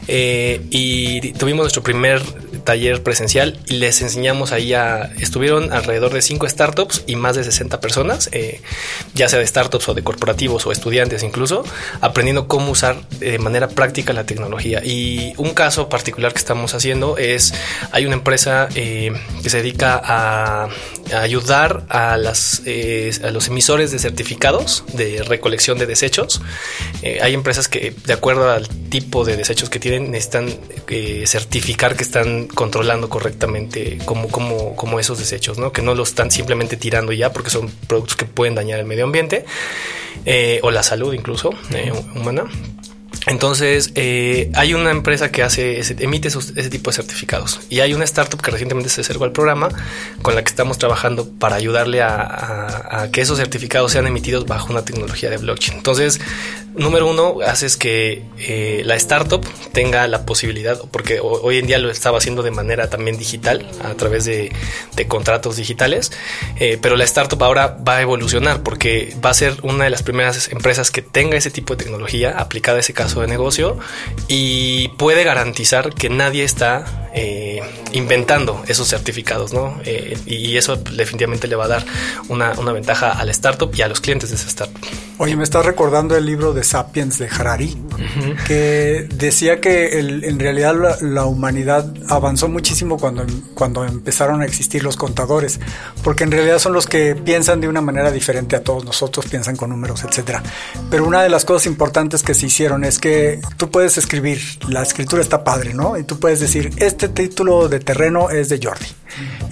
Eh, 0.07 0.61
y 0.69 1.33
tuvimos 1.33 1.63
nuestro 1.63 1.83
primer 1.83 2.21
taller 2.65 3.01
presencial 3.03 3.59
y 3.67 3.75
les 3.75 4.01
enseñamos 4.01 4.51
ahí 4.51 4.73
a... 4.73 5.13
Estuvieron 5.19 5.71
alrededor 5.71 6.13
de 6.13 6.21
cinco 6.21 6.49
startups 6.49 7.03
y 7.07 7.15
más 7.15 7.35
de 7.35 7.43
60 7.43 7.79
personas, 7.79 8.29
eh, 8.33 8.61
ya 9.13 9.29
sea 9.29 9.39
de 9.39 9.47
startups 9.47 9.87
o 9.89 9.93
de 9.93 10.03
corporativos 10.03 10.65
o 10.65 10.71
estudiantes 10.71 11.23
incluso, 11.23 11.63
aprendiendo 12.01 12.47
cómo 12.47 12.71
usar 12.71 13.07
de 13.19 13.39
manera 13.39 13.69
práctica 13.69 14.11
la 14.11 14.25
tecnología. 14.25 14.83
Y 14.83 15.33
un 15.37 15.53
caso 15.53 15.87
particular 15.87 16.33
que 16.33 16.39
estamos 16.39 16.73
haciendo 16.73 17.17
es, 17.17 17.53
hay 17.91 18.05
una 18.05 18.15
empresa 18.15 18.67
que 18.73 19.13
se 19.45 19.57
dedica 19.57 20.01
a, 20.03 20.69
ayudar 21.13 21.83
a 21.89 22.17
las 22.17 22.63
los 23.31 23.47
emisores 23.47 23.91
de 23.91 23.99
certificados 23.99 24.83
de 24.93 25.23
recolección 25.23 25.77
de 25.77 25.85
desechos. 25.85 26.41
Eh, 27.01 27.19
hay 27.21 27.33
empresas 27.33 27.67
que, 27.67 27.93
de 28.05 28.13
acuerdo 28.13 28.49
al 28.49 28.67
tipo 28.67 29.25
de 29.25 29.37
desechos 29.37 29.69
que 29.69 29.79
tienen, 29.79 30.11
necesitan 30.11 30.49
eh, 30.87 31.23
certificar 31.27 31.95
que 31.95 32.03
están 32.03 32.47
controlando 32.55 33.09
correctamente 33.09 33.99
como, 34.05 34.29
como, 34.29 34.75
como 34.75 34.99
esos 34.99 35.19
desechos, 35.19 35.59
¿no? 35.59 35.71
que 35.71 35.81
no 35.81 35.93
los 35.93 36.09
están 36.09 36.31
simplemente 36.31 36.77
tirando 36.77 37.11
ya 37.11 37.31
porque 37.31 37.49
son 37.49 37.69
productos 37.87 38.15
que 38.15 38.25
pueden 38.25 38.55
dañar 38.55 38.79
el 38.79 38.85
medio 38.85 39.03
ambiente 39.03 39.45
eh, 40.25 40.59
o 40.63 40.71
la 40.71 40.81
salud 40.81 41.13
incluso 41.13 41.51
humana. 42.15 42.45
Entonces, 43.25 43.91
eh, 43.95 44.51
hay 44.53 44.73
una 44.73 44.91
empresa 44.91 45.31
que 45.31 45.41
emite 45.99 46.27
ese 46.27 46.69
tipo 46.69 46.91
de 46.91 46.95
certificados 46.95 47.59
y 47.69 47.79
hay 47.79 47.93
una 47.93 48.03
startup 48.03 48.39
que 48.41 48.51
recientemente 48.51 48.89
se 48.89 49.01
acercó 49.01 49.23
al 49.23 49.31
programa 49.31 49.69
con 50.21 50.35
la 50.35 50.43
que 50.43 50.49
estamos 50.49 50.77
trabajando 50.77 51.29
para 51.39 51.55
ayudarle 51.55 52.01
a, 52.01 53.09
que 53.11 53.21
esos 53.21 53.37
certificados 53.37 53.91
sean 53.91 54.07
emitidos 54.07 54.45
bajo 54.45 54.71
una 54.71 54.85
tecnología 54.85 55.29
de 55.29 55.37
blockchain. 55.37 55.77
Entonces, 55.77 56.19
número 56.75 57.07
uno, 57.07 57.37
haces 57.45 57.77
que 57.77 58.23
eh, 58.39 58.83
la 58.85 58.95
startup 58.95 59.45
tenga 59.71 60.07
la 60.07 60.25
posibilidad, 60.25 60.79
porque 60.91 61.19
hoy 61.21 61.57
en 61.57 61.67
día 61.67 61.79
lo 61.79 61.89
estaba 61.89 62.17
haciendo 62.19 62.43
de 62.43 62.51
manera 62.51 62.89
también 62.89 63.17
digital, 63.17 63.65
a 63.83 63.93
través 63.95 64.25
de, 64.25 64.51
contratos 65.07 65.55
digitales, 65.55 66.11
eh, 66.59 66.77
pero 66.81 66.95
la 66.95 67.03
startup 67.03 67.41
ahora 67.43 67.77
va 67.87 67.97
a 67.97 68.01
evolucionar 68.01 68.63
porque 68.63 69.15
va 69.23 69.29
a 69.29 69.33
ser 69.33 69.57
una 69.61 69.83
de 69.83 69.89
las 69.89 70.03
primeras 70.03 70.49
empresas 70.51 70.91
que 70.91 71.01
tenga 71.01 71.37
ese 71.37 71.51
tipo 71.51 71.75
de 71.75 71.83
tecnología 71.83 72.35
aplicada 72.37 72.77
a 72.77 72.79
ese 72.81 72.93
caso 72.93 73.14
de 73.21 73.27
negocio 73.27 73.77
y 74.27 74.89
puede 74.97 75.23
garantizar 75.23 75.93
que 75.93 76.09
nadie 76.09 76.43
está 76.43 77.05
eh, 77.17 77.61
inventando 77.93 78.61
esos 78.67 78.89
certificados, 78.89 79.53
¿no? 79.53 79.79
Eh, 79.85 80.17
y 80.25 80.57
eso 80.57 80.75
definitivamente 80.75 81.47
le 81.47 81.55
va 81.55 81.63
a 81.63 81.67
dar 81.69 81.85
una, 82.27 82.51
ventaja 82.73 83.11
a 83.11 83.23
la 83.23 83.31
startup 83.31 83.73
y 83.73 83.81
a 83.83 83.87
los 83.87 84.01
clientes 84.01 84.31
de 84.31 84.35
esa 84.35 84.47
startup. 84.49 84.77
Oye, 85.17 85.37
me 85.37 85.45
estás 85.45 85.65
recordando 85.65 86.17
el 86.17 86.25
libro 86.25 86.53
de 86.53 86.65
Sapiens 86.65 87.17
de 87.17 87.29
Harari, 87.29 87.77
que 88.45 89.07
decía 89.13 89.61
que 89.61 89.97
en 89.97 90.39
realidad 90.39 90.75
la, 90.99 91.25
humanidad 91.25 91.89
avanzó 92.09 92.49
muchísimo 92.49 92.97
cuando, 92.97 93.25
cuando 93.53 93.85
empezaron 93.85 94.41
a 94.41 94.45
existir 94.45 94.83
los 94.83 94.97
contadores, 94.97 95.61
porque 96.03 96.25
en 96.25 96.31
realidad 96.31 96.59
son 96.59 96.73
los 96.73 96.85
que 96.85 97.15
piensan 97.15 97.61
de 97.61 97.69
una 97.69 97.79
manera 97.79 98.11
diferente 98.11 98.57
a 98.57 98.63
todos 98.63 98.83
nosotros, 98.83 99.25
piensan 99.27 99.55
con 99.55 99.69
números, 99.69 100.03
etcétera. 100.03 100.43
Pero 100.91 101.05
una 101.05 101.23
de 101.23 101.29
las 101.29 101.45
cosas 101.45 101.65
importantes 101.65 102.23
que 102.23 102.33
se 102.33 102.47
hicieron 102.47 102.83
es 102.83 102.99
que 102.99 103.04
tú 103.57 103.69
puedes 103.69 103.97
escribir, 103.97 104.39
la 104.67 104.81
escritura 104.81 105.21
está 105.21 105.43
padre, 105.43 105.73
¿no? 105.73 105.97
Y 105.97 106.03
tú 106.03 106.19
puedes 106.19 106.39
decir, 106.39 106.71
este 106.77 107.09
título 107.09 107.67
de 107.67 107.79
terreno 107.79 108.29
es 108.29 108.49
de 108.49 108.59
Jordi. 108.61 108.85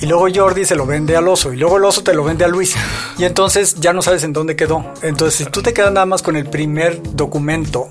Y 0.01 0.05
luego 0.05 0.27
Jordi 0.33 0.65
se 0.65 0.75
lo 0.75 0.85
vende 0.85 1.15
al 1.15 1.27
oso 1.27 1.53
y 1.53 1.57
luego 1.57 1.77
el 1.77 1.85
oso 1.85 2.03
te 2.03 2.13
lo 2.13 2.23
vende 2.23 2.43
a 2.43 2.47
Luis. 2.47 2.75
Y 3.17 3.23
entonces 3.23 3.75
ya 3.75 3.93
no 3.93 4.01
sabes 4.01 4.23
en 4.23 4.33
dónde 4.33 4.55
quedó. 4.55 4.85
Entonces 5.01 5.35
si 5.35 5.45
tú 5.45 5.61
te 5.61 5.73
quedas 5.73 5.91
nada 5.91 6.05
más 6.05 6.21
con 6.21 6.35
el 6.35 6.45
primer 6.45 7.01
documento, 7.15 7.89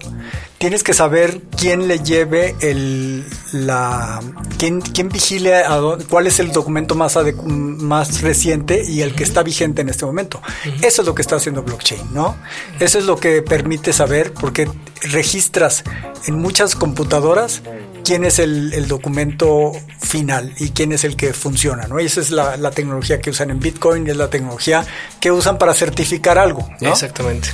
tienes 0.62 0.84
que 0.84 0.94
saber 0.94 1.40
quién 1.58 1.88
le 1.88 1.98
lleve 1.98 2.54
el 2.60 3.24
la 3.50 4.20
quién, 4.58 4.80
quién 4.80 5.08
vigile 5.08 5.56
a 5.56 5.80
cuál 6.08 6.28
es 6.28 6.38
el 6.38 6.52
documento 6.52 6.94
más 6.94 7.18
más 7.44 8.20
reciente 8.20 8.80
y 8.88 9.02
el 9.02 9.12
que 9.16 9.24
está 9.24 9.42
vigente 9.42 9.82
en 9.82 9.88
este 9.88 10.06
momento. 10.06 10.40
Eso 10.80 11.02
es 11.02 11.08
lo 11.08 11.16
que 11.16 11.22
está 11.22 11.34
haciendo 11.34 11.64
blockchain, 11.64 12.14
¿no? 12.14 12.36
Eso 12.78 13.00
es 13.00 13.06
lo 13.06 13.16
que 13.16 13.42
permite 13.42 13.92
saber 13.92 14.32
porque 14.34 14.70
registras 15.00 15.82
en 16.26 16.36
muchas 16.36 16.76
computadoras 16.76 17.62
quién 18.04 18.24
es 18.24 18.38
el, 18.38 18.88
documento 18.88 19.72
final 19.98 20.52
y 20.58 20.70
quién 20.70 20.92
es 20.92 21.04
el 21.04 21.16
que 21.16 21.32
funciona, 21.32 21.86
¿no? 21.86 22.00
Y 22.00 22.06
esa 22.06 22.20
es 22.20 22.30
la, 22.30 22.70
tecnología 22.70 23.20
que 23.20 23.30
usan 23.30 23.50
en 23.50 23.60
Bitcoin, 23.60 24.06
y 24.06 24.10
es 24.10 24.16
la 24.16 24.28
tecnología 24.28 24.84
que 25.20 25.30
usan 25.30 25.58
para 25.58 25.74
certificar 25.74 26.38
algo, 26.38 26.68
Exactamente. 26.80 27.48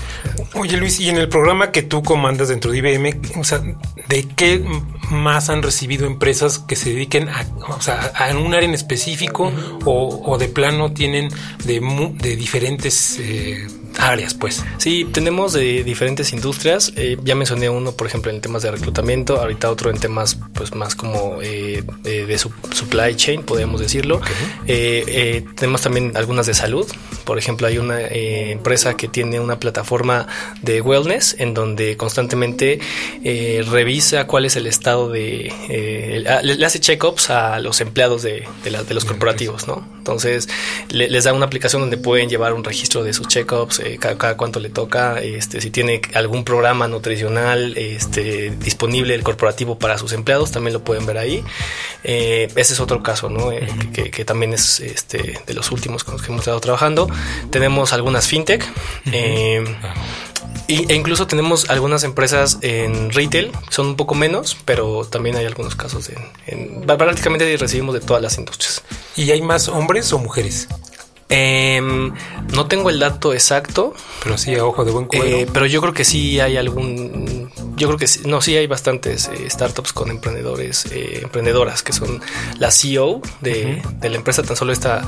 Oye 0.54 0.76
Luis, 0.76 1.00
y 1.00 1.08
en 1.08 1.16
el 1.16 1.28
programa 1.28 1.70
que 1.70 1.82
tú 1.82 2.02
comandas 2.02 2.48
dentro 2.48 2.70
de 2.70 2.78
IBM, 2.78 3.20
o 3.38 3.44
sea, 3.44 3.60
¿de 4.08 4.28
qué 4.36 4.64
más 5.10 5.50
han 5.50 5.62
recibido 5.62 6.06
empresas 6.06 6.58
que 6.58 6.76
se 6.76 6.90
dediquen 6.90 7.28
a, 7.28 7.46
o 7.68 7.80
sea, 7.80 8.12
a 8.14 8.36
un 8.36 8.54
área 8.54 8.68
en 8.68 8.74
específico 8.74 9.52
o, 9.84 10.38
de 10.38 10.48
plano 10.48 10.92
tienen 10.92 11.30
de, 11.64 11.80
de 12.18 12.36
diferentes... 12.36 13.18
Eh, 13.18 13.66
áreas, 13.98 14.34
pues. 14.34 14.64
Sí, 14.78 15.06
tenemos 15.12 15.52
de 15.52 15.82
diferentes 15.84 16.32
industrias. 16.32 16.92
Eh, 16.96 17.18
ya 17.24 17.34
mencioné 17.34 17.68
uno, 17.68 17.92
por 17.92 18.06
ejemplo, 18.06 18.30
en 18.30 18.40
temas 18.40 18.62
de 18.62 18.70
reclutamiento, 18.70 19.40
ahorita 19.40 19.70
otro 19.70 19.90
en 19.90 19.98
temas 19.98 20.38
pues 20.54 20.74
más 20.74 20.94
como 20.94 21.38
eh, 21.42 21.82
de, 22.04 22.38
supply 22.38 23.14
chain, 23.16 23.42
podríamos 23.42 23.80
decirlo. 23.80 24.20
Eh, 24.66 25.44
tenemos 25.56 25.82
también 25.82 26.12
algunas 26.16 26.46
de 26.46 26.54
salud. 26.54 26.86
Por 27.24 27.38
ejemplo, 27.38 27.66
hay 27.66 27.78
una 27.78 28.00
empresa 28.00 28.96
que 28.96 29.08
tiene 29.08 29.40
una 29.40 29.58
plataforma 29.58 30.26
de 30.62 30.80
wellness 30.80 31.36
en 31.38 31.52
donde 31.52 31.96
constantemente 31.96 32.80
revisa 33.68 34.26
cuál 34.26 34.44
es 34.44 34.56
el 34.56 34.66
estado 34.66 35.10
de... 35.10 36.24
Ah, 36.28 36.40
le, 36.42 36.64
hace 36.64 36.80
check-ups 36.80 37.30
a 37.30 37.58
los 37.60 37.80
empleados 37.80 38.22
de, 38.22 38.46
de, 38.64 38.94
los 38.94 39.04
corporativos, 39.04 39.66
¿no? 39.66 39.86
Entonces, 39.98 40.48
les 40.88 41.24
da 41.24 41.32
una 41.32 41.46
aplicación 41.46 41.82
donde 41.82 41.98
pueden 41.98 42.28
llevar 42.28 42.54
un 42.54 42.64
registro 42.64 43.02
de 43.02 43.12
sus 43.12 43.28
check-ups, 43.28 43.80
eh, 43.88 43.98
cada, 43.98 44.36
cuánto 44.36 44.60
le 44.60 44.68
toca, 44.68 45.20
este, 45.20 45.60
si 45.60 45.70
tiene 45.70 46.00
algún 46.14 46.44
programa 46.44 46.88
nutricional 46.88 47.76
este, 47.76 48.50
disponible 48.50 49.14
el 49.14 49.22
corporativo 49.22 49.78
para 49.78 49.96
sus 49.98 50.12
empleados, 50.12 50.50
también 50.50 50.74
lo 50.74 50.84
pueden 50.84 51.06
ver 51.06 51.18
ahí. 51.18 51.42
Eh, 52.04 52.48
ese 52.54 52.74
es 52.74 52.80
otro 52.80 53.02
caso, 53.02 53.30
¿no? 53.30 53.50
Eh, 53.52 53.66
que, 53.92 54.24
también 54.24 54.52
es 54.52 54.80
este, 54.80 55.40
de 55.46 55.54
los 55.54 55.70
últimos 55.70 56.04
con 56.04 56.14
los 56.14 56.22
que 56.22 56.28
hemos 56.28 56.42
estado 56.42 56.60
trabajando. 56.60 57.08
Tenemos 57.50 57.92
algunas 57.92 58.26
fintech. 58.26 58.64
e 59.12 59.64
incluso 60.68 61.26
tenemos 61.26 61.70
algunas 61.70 62.04
empresas 62.04 62.58
en 62.60 63.10
retail, 63.10 63.52
son 63.70 63.86
un 63.88 63.96
poco 63.96 64.14
menos, 64.14 64.56
pero 64.66 65.04
también 65.04 65.36
hay 65.36 65.46
algunos 65.46 65.74
casos 65.74 66.10
en, 66.10 66.18
en 66.46 66.82
prácticamente 66.82 67.56
recibimos 67.56 67.94
de 67.94 68.00
todas 68.00 68.22
las 68.22 68.36
industrias. 68.36 68.82
¿Y 69.16 69.30
hay 69.30 69.40
más 69.40 69.68
hombres 69.68 70.12
o 70.12 70.18
mujeres? 70.18 70.68
Em, 71.30 72.12
no 72.54 72.66
tengo 72.66 72.88
el 72.88 72.98
dato 72.98 73.34
exacto. 73.34 73.94
Pero 74.22 74.38
sí, 74.38 74.54
a 74.54 74.64
ojo 74.64 74.84
de 74.84 74.92
buen 74.92 75.06
cuero. 75.06 75.24
Eh, 75.24 75.46
pero 75.52 75.66
yo 75.66 75.80
creo 75.80 75.92
que 75.92 76.04
sí 76.04 76.40
hay 76.40 76.56
algún. 76.56 77.50
Yo 77.76 77.88
creo 77.88 77.98
que 77.98 78.06
sí, 78.06 78.22
no, 78.24 78.40
sí 78.40 78.56
hay 78.56 78.66
bastantes 78.66 79.28
eh, 79.28 79.48
startups 79.50 79.92
con 79.92 80.10
emprendedores, 80.10 80.86
eh, 80.90 81.20
emprendedoras 81.22 81.82
que 81.82 81.92
son 81.92 82.20
la 82.58 82.70
CEO 82.70 83.20
de, 83.40 83.82
de, 84.00 84.08
la 84.10 84.16
empresa. 84.16 84.42
Tan 84.42 84.56
solo 84.56 84.72
esta 84.72 85.06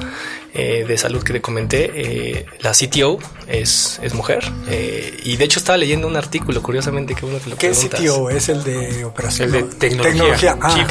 eh, 0.53 0.85
de 0.87 0.99
salud 0.99 1.23
que 1.23 1.33
te 1.33 1.41
comenté, 1.41 1.93
eh, 1.95 2.47
la 2.61 2.73
CTO 2.73 3.19
es, 3.47 4.01
es 4.03 4.15
mujer. 4.15 4.45
Eh, 4.69 5.17
y 5.23 5.37
de 5.37 5.45
hecho 5.45 5.61
estaba 5.61 5.77
leyendo 5.77 6.09
un 6.09 6.17
artículo, 6.17 6.61
curiosamente, 6.61 7.15
que 7.15 7.25
uno 7.25 7.39
que 7.39 7.51
lo 7.51 7.57
¿Qué 7.57 7.71
CTO? 7.71 8.31
¿Es 8.31 8.49
el 8.49 8.65
de 8.65 9.05
operación? 9.05 9.55
El 9.55 9.69
de 9.69 9.75
tecnología. 9.77 10.59
Ah, 10.61 10.87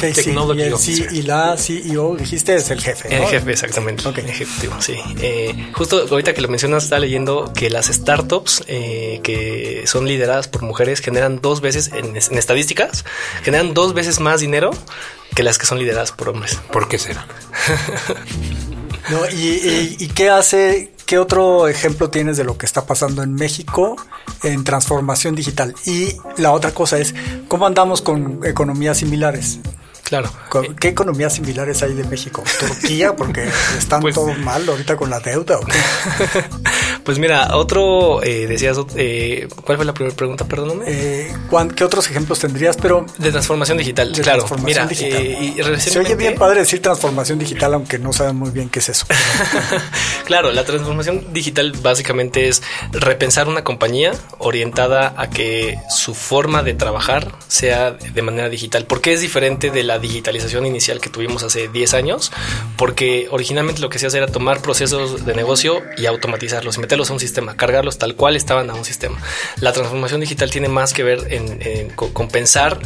sí. 0.78 1.06
Y, 1.12 1.22
la 1.22 1.56
CEO, 1.58 2.16
dijiste, 2.16 2.54
es 2.54 2.70
el 2.70 2.80
jefe. 2.80 3.14
El 3.14 3.26
jefe, 3.26 3.50
exactamente. 3.50 4.08
Ejecutivo, 4.08 4.74
sí. 4.80 4.96
justo 5.74 6.06
ahorita 6.10 6.32
que 6.32 6.40
lo 6.40 6.48
mencionas, 6.48 6.84
estaba 6.84 7.00
leyendo 7.00 7.52
que 7.54 7.68
las 7.68 7.86
startups 7.86 8.64
que 8.66 9.82
son 9.86 10.06
lideradas 10.06 10.48
por 10.48 10.62
mujeres 10.62 11.00
generan 11.00 11.40
dos 11.40 11.60
veces, 11.60 11.90
en, 11.92 12.16
en 12.16 12.38
estadísticas, 12.38 13.04
generan 13.42 13.74
dos 13.74 13.92
veces 13.92 14.20
más 14.20 14.40
dinero 14.40 14.70
que 15.34 15.42
las 15.42 15.58
que 15.58 15.66
son 15.66 15.78
lideradas 15.78 16.12
por 16.12 16.30
hombres. 16.30 16.58
¿Por 16.72 16.88
qué 16.88 16.98
será? 16.98 17.26
No, 19.10 19.18
y, 19.30 20.08
qué 20.14 20.30
hace, 20.30 20.92
qué 21.06 21.18
otro 21.18 21.68
ejemplo 21.68 22.10
tienes 22.10 22.36
de 22.36 22.44
lo 22.44 22.56
que 22.56 22.66
está 22.66 22.86
pasando 22.86 23.22
en 23.22 23.34
México 23.34 23.96
en 24.42 24.64
transformación 24.64 25.34
digital? 25.34 25.74
Y 25.84 26.16
la 26.36 26.52
otra 26.52 26.72
cosa 26.72 26.98
es, 26.98 27.14
¿cómo 27.48 27.66
andamos 27.66 28.02
con 28.02 28.40
economías 28.44 28.98
similares? 28.98 29.58
Claro. 30.04 30.28
¿Qué 30.80 30.88
economías 30.88 31.34
similares 31.34 31.84
hay 31.84 31.94
de 31.94 32.02
México? 32.04 32.42
¿Turquía? 32.58 33.14
Porque 33.14 33.48
están 33.78 34.00
pues, 34.00 34.14
todos 34.14 34.36
mal 34.38 34.68
ahorita 34.68 34.96
con 34.96 35.08
la 35.08 35.20
deuda. 35.20 35.58
¿o 35.58 35.64
qué? 35.64 35.78
pues 37.04 37.18
mira, 37.18 37.56
otro, 37.56 38.22
eh, 38.22 38.46
decías, 38.46 38.78
eh, 38.96 39.48
¿cuál 39.64 39.76
fue 39.76 39.84
la 39.84 39.94
primera 39.94 40.14
pregunta? 40.14 40.44
Perdóname. 40.46 40.84
Eh, 40.86 41.32
¿Qué 41.74 41.84
otros 41.84 42.08
ejemplos 42.10 42.38
tendrías? 42.38 42.76
Pero 42.76 43.06
De 43.18 43.30
transformación 43.30 43.78
digital, 43.78 44.12
de 44.12 44.22
claro. 44.22 44.44
Transformación 44.44 44.88
digital. 44.88 45.22
y 45.22 45.80
Se 45.80 45.98
oye 45.98 46.14
bien 46.14 46.34
padre 46.34 46.60
decir 46.60 46.82
transformación 46.82 47.38
digital, 47.38 47.74
aunque 47.74 47.98
no 47.98 48.12
saben 48.12 48.36
muy 48.36 48.50
bien 48.50 48.68
qué 48.68 48.80
es 48.80 48.88
eso. 48.88 49.06
claro, 50.24 50.52
la 50.52 50.64
transformación 50.64 51.32
digital 51.32 51.72
básicamente 51.82 52.48
es 52.48 52.62
repensar 52.92 53.48
una 53.48 53.64
compañía 53.64 54.12
orientada 54.38 55.14
a 55.16 55.30
que 55.30 55.78
su 55.90 56.14
forma 56.14 56.62
de 56.62 56.74
trabajar 56.74 57.32
sea 57.48 57.92
de 57.92 58.22
manera 58.22 58.48
digital. 58.48 58.84
¿Por 58.86 59.00
qué 59.00 59.12
es 59.12 59.20
diferente 59.20 59.70
de 59.70 59.82
la 59.84 59.98
digitalización 59.98 60.66
inicial 60.66 61.00
que 61.00 61.10
tuvimos 61.10 61.42
hace 61.42 61.68
10 61.68 61.94
años, 61.94 62.32
porque 62.76 63.28
originalmente 63.30 63.80
lo 63.80 63.88
que 63.88 63.98
se 63.98 64.06
hacía 64.06 64.22
era 64.22 64.32
tomar 64.32 64.62
procesos 64.62 65.24
de 65.24 65.34
negocio 65.34 65.82
y 65.96 66.06
automatizarlos 66.06 66.76
y 66.76 66.80
meterlos 66.90 67.10
a 67.10 67.12
un 67.12 67.20
sistema, 67.20 67.56
cargarlos 67.56 67.98
tal 67.98 68.16
cual 68.16 68.34
estaban 68.34 68.68
a 68.68 68.74
un 68.74 68.84
sistema. 68.84 69.16
La 69.60 69.72
transformación 69.72 70.20
digital 70.20 70.50
tiene 70.50 70.68
más 70.68 70.92
que 70.92 71.04
ver 71.04 71.24
en, 71.30 71.62
en 71.62 71.90
con 71.90 72.26
pensar 72.26 72.80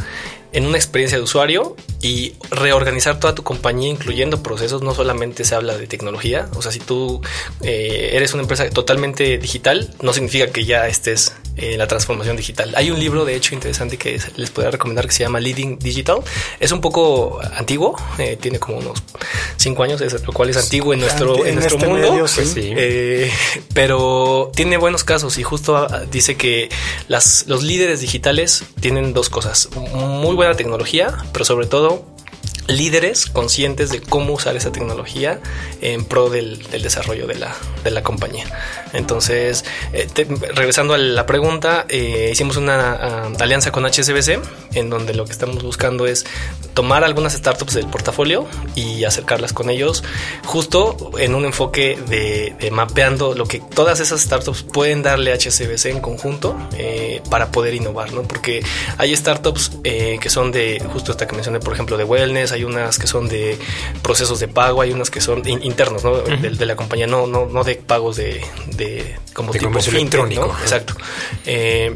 en 0.53 0.67
una 0.67 0.77
experiencia 0.77 1.17
de 1.17 1.23
usuario 1.23 1.75
y 2.03 2.33
reorganizar 2.51 3.19
toda 3.19 3.33
tu 3.33 3.41
compañía, 3.41 3.89
incluyendo 3.89 4.43
procesos. 4.43 4.83
No 4.83 4.93
solamente 4.93 5.43
se 5.43 5.55
habla 5.55 5.75
de 5.75 5.87
tecnología. 5.87 6.47
O 6.55 6.61
sea, 6.61 6.71
si 6.71 6.79
tú 6.79 7.19
eh, 7.63 8.11
eres 8.13 8.33
una 8.33 8.43
empresa 8.43 8.69
totalmente 8.69 9.39
digital, 9.39 9.91
no 10.01 10.13
significa 10.13 10.51
que 10.51 10.65
ya 10.65 10.87
estés 10.87 11.33
en 11.57 11.77
la 11.77 11.87
transformación 11.87 12.35
digital. 12.35 12.73
Hay 12.75 12.91
un 12.91 12.99
libro, 12.99 13.25
de 13.25 13.35
hecho, 13.35 13.53
interesante 13.53 13.97
que 13.97 14.19
les 14.35 14.49
podría 14.49 14.71
recomendar 14.71 15.05
que 15.07 15.13
se 15.13 15.23
llama 15.23 15.39
Leading 15.39 15.79
Digital. 15.79 16.19
Es 16.59 16.71
un 16.71 16.81
poco 16.81 17.39
antiguo, 17.55 17.95
eh, 18.17 18.37
tiene 18.39 18.59
como 18.59 18.77
unos 18.79 19.01
cinco 19.57 19.83
años, 19.83 20.01
lo 20.01 20.33
cual 20.33 20.49
es 20.49 20.57
antiguo 20.57 20.93
en 20.93 20.99
nuestro, 20.99 21.45
en, 21.45 21.55
nuestro 21.55 21.77
este 21.77 21.87
mundo. 21.87 22.25
Eh, 22.55 23.31
pero 23.73 24.51
tiene 24.55 24.77
buenos 24.77 25.03
casos 25.03 25.37
y 25.37 25.43
justo 25.43 25.77
ah, 25.77 26.03
dice 26.11 26.35
que 26.35 26.69
las, 27.07 27.45
los 27.47 27.63
líderes 27.63 28.01
digitales 28.01 28.63
tienen 28.79 29.13
dos 29.13 29.29
cosas. 29.29 29.69
Muy 29.93 30.35
buena 30.35 30.55
tecnología, 30.55 31.17
pero 31.31 31.45
sobre 31.45 31.67
todo 31.67 32.14
líderes 32.67 33.27
conscientes 33.27 33.91
de 33.91 34.01
cómo 34.01 34.33
usar 34.33 34.55
esa 34.55 34.71
tecnología 34.71 35.39
en 35.81 36.03
pro 36.05 36.29
del, 36.29 36.59
desarrollo 36.71 37.27
de 37.27 37.35
la, 37.35 37.55
de 37.83 37.91
la, 37.91 38.01
compañía. 38.03 38.45
Entonces, 38.93 39.65
eh, 39.93 40.07
regresando 40.53 40.93
a 40.93 40.97
la 40.97 41.25
pregunta, 41.25 41.85
eh, 41.89 42.29
hicimos 42.31 42.57
una 42.57 42.93
ah, 42.93 43.31
alianza 43.39 43.71
con 43.71 43.85
HSBC, 43.85 44.39
en 44.73 44.89
donde 44.89 45.13
lo 45.13 45.25
que 45.25 45.31
estamos 45.31 45.63
buscando 45.63 46.07
es 46.07 46.25
tomar 46.73 47.03
algunas 47.03 47.33
startups 47.33 47.73
del 47.73 47.87
portafolio 47.87 48.47
y 48.75 49.03
acercarlas 49.03 49.53
con 49.53 49.69
ellos, 49.69 50.03
justo 50.45 51.11
en 51.17 51.35
un 51.35 51.45
enfoque 51.45 51.97
de, 52.07 52.55
mapeando 52.71 53.35
lo 53.35 53.45
que 53.45 53.59
todas 53.59 53.99
esas 53.99 54.21
startups 54.21 54.63
pueden 54.63 55.03
darle 55.03 55.31
a 55.31 55.35
HSBC 55.35 55.85
en 55.85 56.01
conjunto 56.01 56.57
eh, 56.77 57.21
para 57.29 57.51
poder 57.51 57.73
innovar, 57.73 58.11
¿no? 58.13 58.23
Porque 58.23 58.63
hay 58.97 59.15
startups 59.15 59.71
que 59.83 60.29
son 60.29 60.51
de, 60.51 60.83
justo 60.91 61.11
esta 61.11 61.27
que 61.27 61.35
mencioné, 61.35 61.59
por 61.59 61.73
ejemplo, 61.73 61.97
de 61.97 62.03
wellness, 62.03 62.51
hay 62.55 62.63
unas 62.63 62.97
que 62.97 63.07
son 63.07 63.27
de 63.27 63.57
procesos 64.01 64.39
de 64.39 64.47
pago, 64.47 64.81
hay 64.81 64.91
unas 64.91 65.09
que 65.09 65.21
son 65.21 65.47
internos, 65.47 66.03
¿no? 66.03 66.17
de, 66.17 66.65
la 66.65 66.75
compañía, 66.75 67.07
no, 67.07 67.27
no, 67.27 67.45
no 67.45 67.63
de 67.63 67.75
pagos 67.75 68.15
de, 68.15 68.41
de 68.75 69.15
como 69.33 69.51
tipo 69.51 69.67
electrónico. 69.67 70.55
Exacto. 70.61 70.95
Eh, 71.45 71.95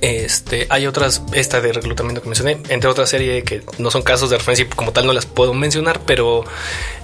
este, 0.00 0.66
hay 0.68 0.86
otras, 0.86 1.22
esta 1.32 1.60
de 1.60 1.72
reclutamiento 1.72 2.22
que 2.22 2.28
mencioné, 2.28 2.58
entre 2.68 2.88
otras 2.88 3.08
serie 3.08 3.42
que 3.42 3.62
no 3.78 3.90
son 3.90 4.02
casos 4.02 4.30
de 4.30 4.36
referencia 4.36 4.64
y 4.64 4.68
como 4.68 4.92
tal 4.92 5.06
no 5.06 5.12
las 5.12 5.26
puedo 5.26 5.54
mencionar, 5.54 6.00
pero 6.06 6.44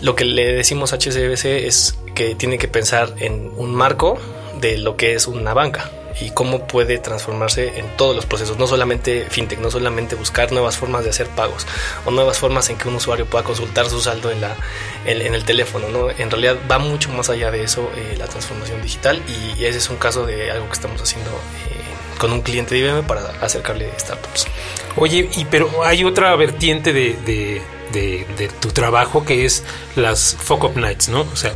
lo 0.00 0.14
que 0.14 0.24
le 0.24 0.52
decimos 0.52 0.92
a 0.92 0.96
HSBC 0.96 1.44
es 1.66 1.98
que 2.14 2.34
tiene 2.34 2.58
que 2.58 2.68
pensar 2.68 3.14
en 3.18 3.50
un 3.56 3.74
marco 3.74 4.18
de 4.60 4.78
lo 4.78 4.96
que 4.96 5.14
es 5.14 5.26
una 5.26 5.54
banca 5.54 5.90
y 6.20 6.30
cómo 6.30 6.66
puede 6.66 6.98
transformarse 6.98 7.78
en 7.78 7.96
todos 7.96 8.14
los 8.14 8.26
procesos, 8.26 8.58
no 8.58 8.66
solamente 8.66 9.26
fintech, 9.28 9.58
no 9.58 9.70
solamente 9.70 10.14
buscar 10.14 10.52
nuevas 10.52 10.76
formas 10.76 11.04
de 11.04 11.10
hacer 11.10 11.28
pagos 11.28 11.66
o 12.04 12.10
nuevas 12.10 12.38
formas 12.38 12.68
en 12.70 12.76
que 12.76 12.88
un 12.88 12.96
usuario 12.96 13.26
pueda 13.26 13.44
consultar 13.44 13.88
su 13.88 14.00
saldo 14.00 14.30
en, 14.30 14.40
la, 14.40 14.56
en, 15.04 15.34
el 15.34 15.44
teléfono. 15.44 15.88
¿no? 15.88 16.10
En 16.10 16.30
realidad 16.30 16.56
va 16.70 16.78
mucho 16.78 17.10
más 17.10 17.30
allá 17.30 17.50
de 17.50 17.62
eso 17.62 17.90
eh, 17.96 18.16
la 18.18 18.26
transformación 18.26 18.82
digital 18.82 19.22
y, 19.28 19.64
ese 19.64 19.78
es 19.78 19.90
un 19.90 19.96
caso 19.96 20.26
de 20.26 20.50
algo 20.50 20.66
que 20.66 20.72
estamos 20.72 21.00
haciendo 21.00 21.30
eh, 21.30 22.18
con 22.18 22.32
un 22.32 22.42
cliente 22.42 22.74
de 22.74 22.80
IBM 22.80 23.06
para 23.06 23.20
acercarle 23.40 23.90
startups. 23.98 24.46
Oye, 24.96 25.30
y 25.36 25.44
pero 25.44 25.84
hay 25.84 26.04
otra 26.04 26.34
vertiente 26.36 26.92
de, 26.92 27.14
de, 27.24 27.62
de 27.92 28.48
tu 28.60 28.70
trabajo 28.70 29.24
que 29.24 29.44
es 29.44 29.62
las 29.96 30.36
Fuck 30.38 30.64
Up 30.64 30.76
Nights, 30.76 31.08
¿no? 31.08 31.20
O 31.20 31.36
sea, 31.36 31.54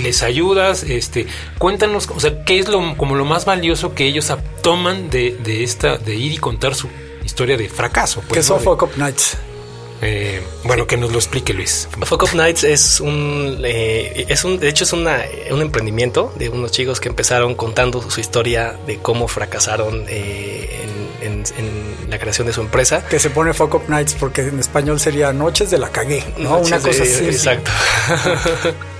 les 0.00 0.22
ayudas, 0.22 0.82
este, 0.82 1.26
cuéntanos, 1.58 2.08
o 2.14 2.20
sea, 2.20 2.44
qué 2.44 2.58
es 2.58 2.68
lo 2.68 2.96
como 2.96 3.14
lo 3.14 3.24
más 3.24 3.44
valioso 3.44 3.94
que 3.94 4.06
ellos 4.06 4.32
toman 4.62 5.10
de, 5.10 5.36
de 5.42 5.64
esta, 5.64 5.96
de 5.96 6.14
ir 6.14 6.32
y 6.32 6.38
contar 6.38 6.74
su 6.74 6.88
historia 7.24 7.56
de 7.56 7.68
fracaso. 7.68 8.20
Pues, 8.20 8.32
¿Qué 8.32 8.42
son 8.42 8.60
Fuck 8.60 8.82
Up 8.82 8.90
Nights? 8.96 9.36
Eh, 10.02 10.42
bueno, 10.64 10.86
que 10.86 10.96
nos 10.96 11.12
lo 11.12 11.18
explique 11.18 11.54
Luis. 11.54 11.88
Fuck 12.02 12.24
Up 12.24 12.34
Nights 12.34 12.64
es 12.64 13.00
un, 13.00 13.60
eh, 13.64 14.26
es 14.28 14.44
un, 14.44 14.58
de 14.58 14.68
hecho 14.68 14.84
es 14.84 14.92
una, 14.92 15.22
un 15.50 15.62
emprendimiento 15.62 16.32
de 16.36 16.50
unos 16.50 16.72
chicos 16.72 17.00
que 17.00 17.08
empezaron 17.08 17.54
contando 17.54 18.02
su 18.10 18.20
historia 18.20 18.76
de 18.86 18.98
cómo 18.98 19.28
fracasaron 19.28 20.04
eh, 20.08 20.68
en, 21.22 21.44
la 22.10 22.18
creación 22.18 22.46
de 22.46 22.52
su 22.52 22.60
empresa. 22.60 23.04
Que 23.06 23.18
se 23.18 23.30
pone 23.30 23.54
Fuck 23.54 23.74
Up 23.74 23.82
Nights 23.88 24.14
porque 24.14 24.42
en 24.42 24.60
español 24.60 25.00
sería 25.00 25.32
Noches 25.32 25.70
de 25.70 25.78
la 25.78 25.88
cagué, 25.90 26.22
¿no? 26.38 26.58
una 26.58 26.78
cosa 26.80 27.02
así. 27.02 27.24
Exacto. 27.24 27.70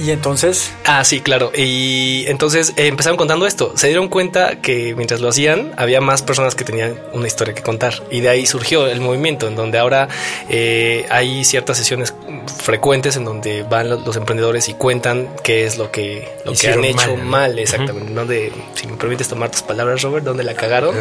Y 0.00 0.10
entonces... 0.10 0.72
Ah, 0.84 1.04
sí, 1.04 1.20
claro. 1.20 1.52
Y 1.54 2.24
entonces 2.28 2.72
eh, 2.76 2.86
empezaron 2.86 3.16
contando 3.16 3.46
esto. 3.46 3.72
Se 3.76 3.88
dieron 3.88 4.08
cuenta 4.08 4.60
que 4.60 4.94
mientras 4.94 5.20
lo 5.20 5.28
hacían, 5.28 5.72
había 5.76 6.00
más 6.00 6.22
personas 6.22 6.54
que 6.54 6.64
tenían 6.64 6.98
una 7.12 7.26
historia 7.26 7.54
que 7.54 7.62
contar. 7.62 8.02
Y 8.10 8.20
de 8.20 8.28
ahí 8.28 8.46
surgió 8.46 8.86
el 8.86 9.00
movimiento, 9.00 9.46
en 9.48 9.56
donde 9.56 9.78
ahora 9.78 10.08
eh, 10.48 11.06
hay 11.10 11.44
ciertas 11.44 11.76
sesiones 11.76 12.14
frecuentes 12.62 13.16
en 13.16 13.24
donde 13.24 13.62
van 13.62 13.88
los, 13.88 14.16
emprendedores 14.16 14.68
y 14.68 14.74
cuentan 14.74 15.28
qué 15.42 15.64
es 15.64 15.78
lo 15.78 15.90
que, 15.90 16.28
lo 16.44 16.52
que 16.52 16.68
han 16.68 16.84
hecho 16.84 17.16
mal, 17.16 17.58
exactamente. 17.58 18.12
donde, 18.12 18.52
si 18.74 18.86
me 18.86 18.96
permites 18.96 19.28
tomar 19.28 19.50
tus 19.50 19.62
palabras, 19.62 20.02
Robert, 20.02 20.24
donde 20.24 20.44
la 20.44 20.54
cagaron. 20.54 20.94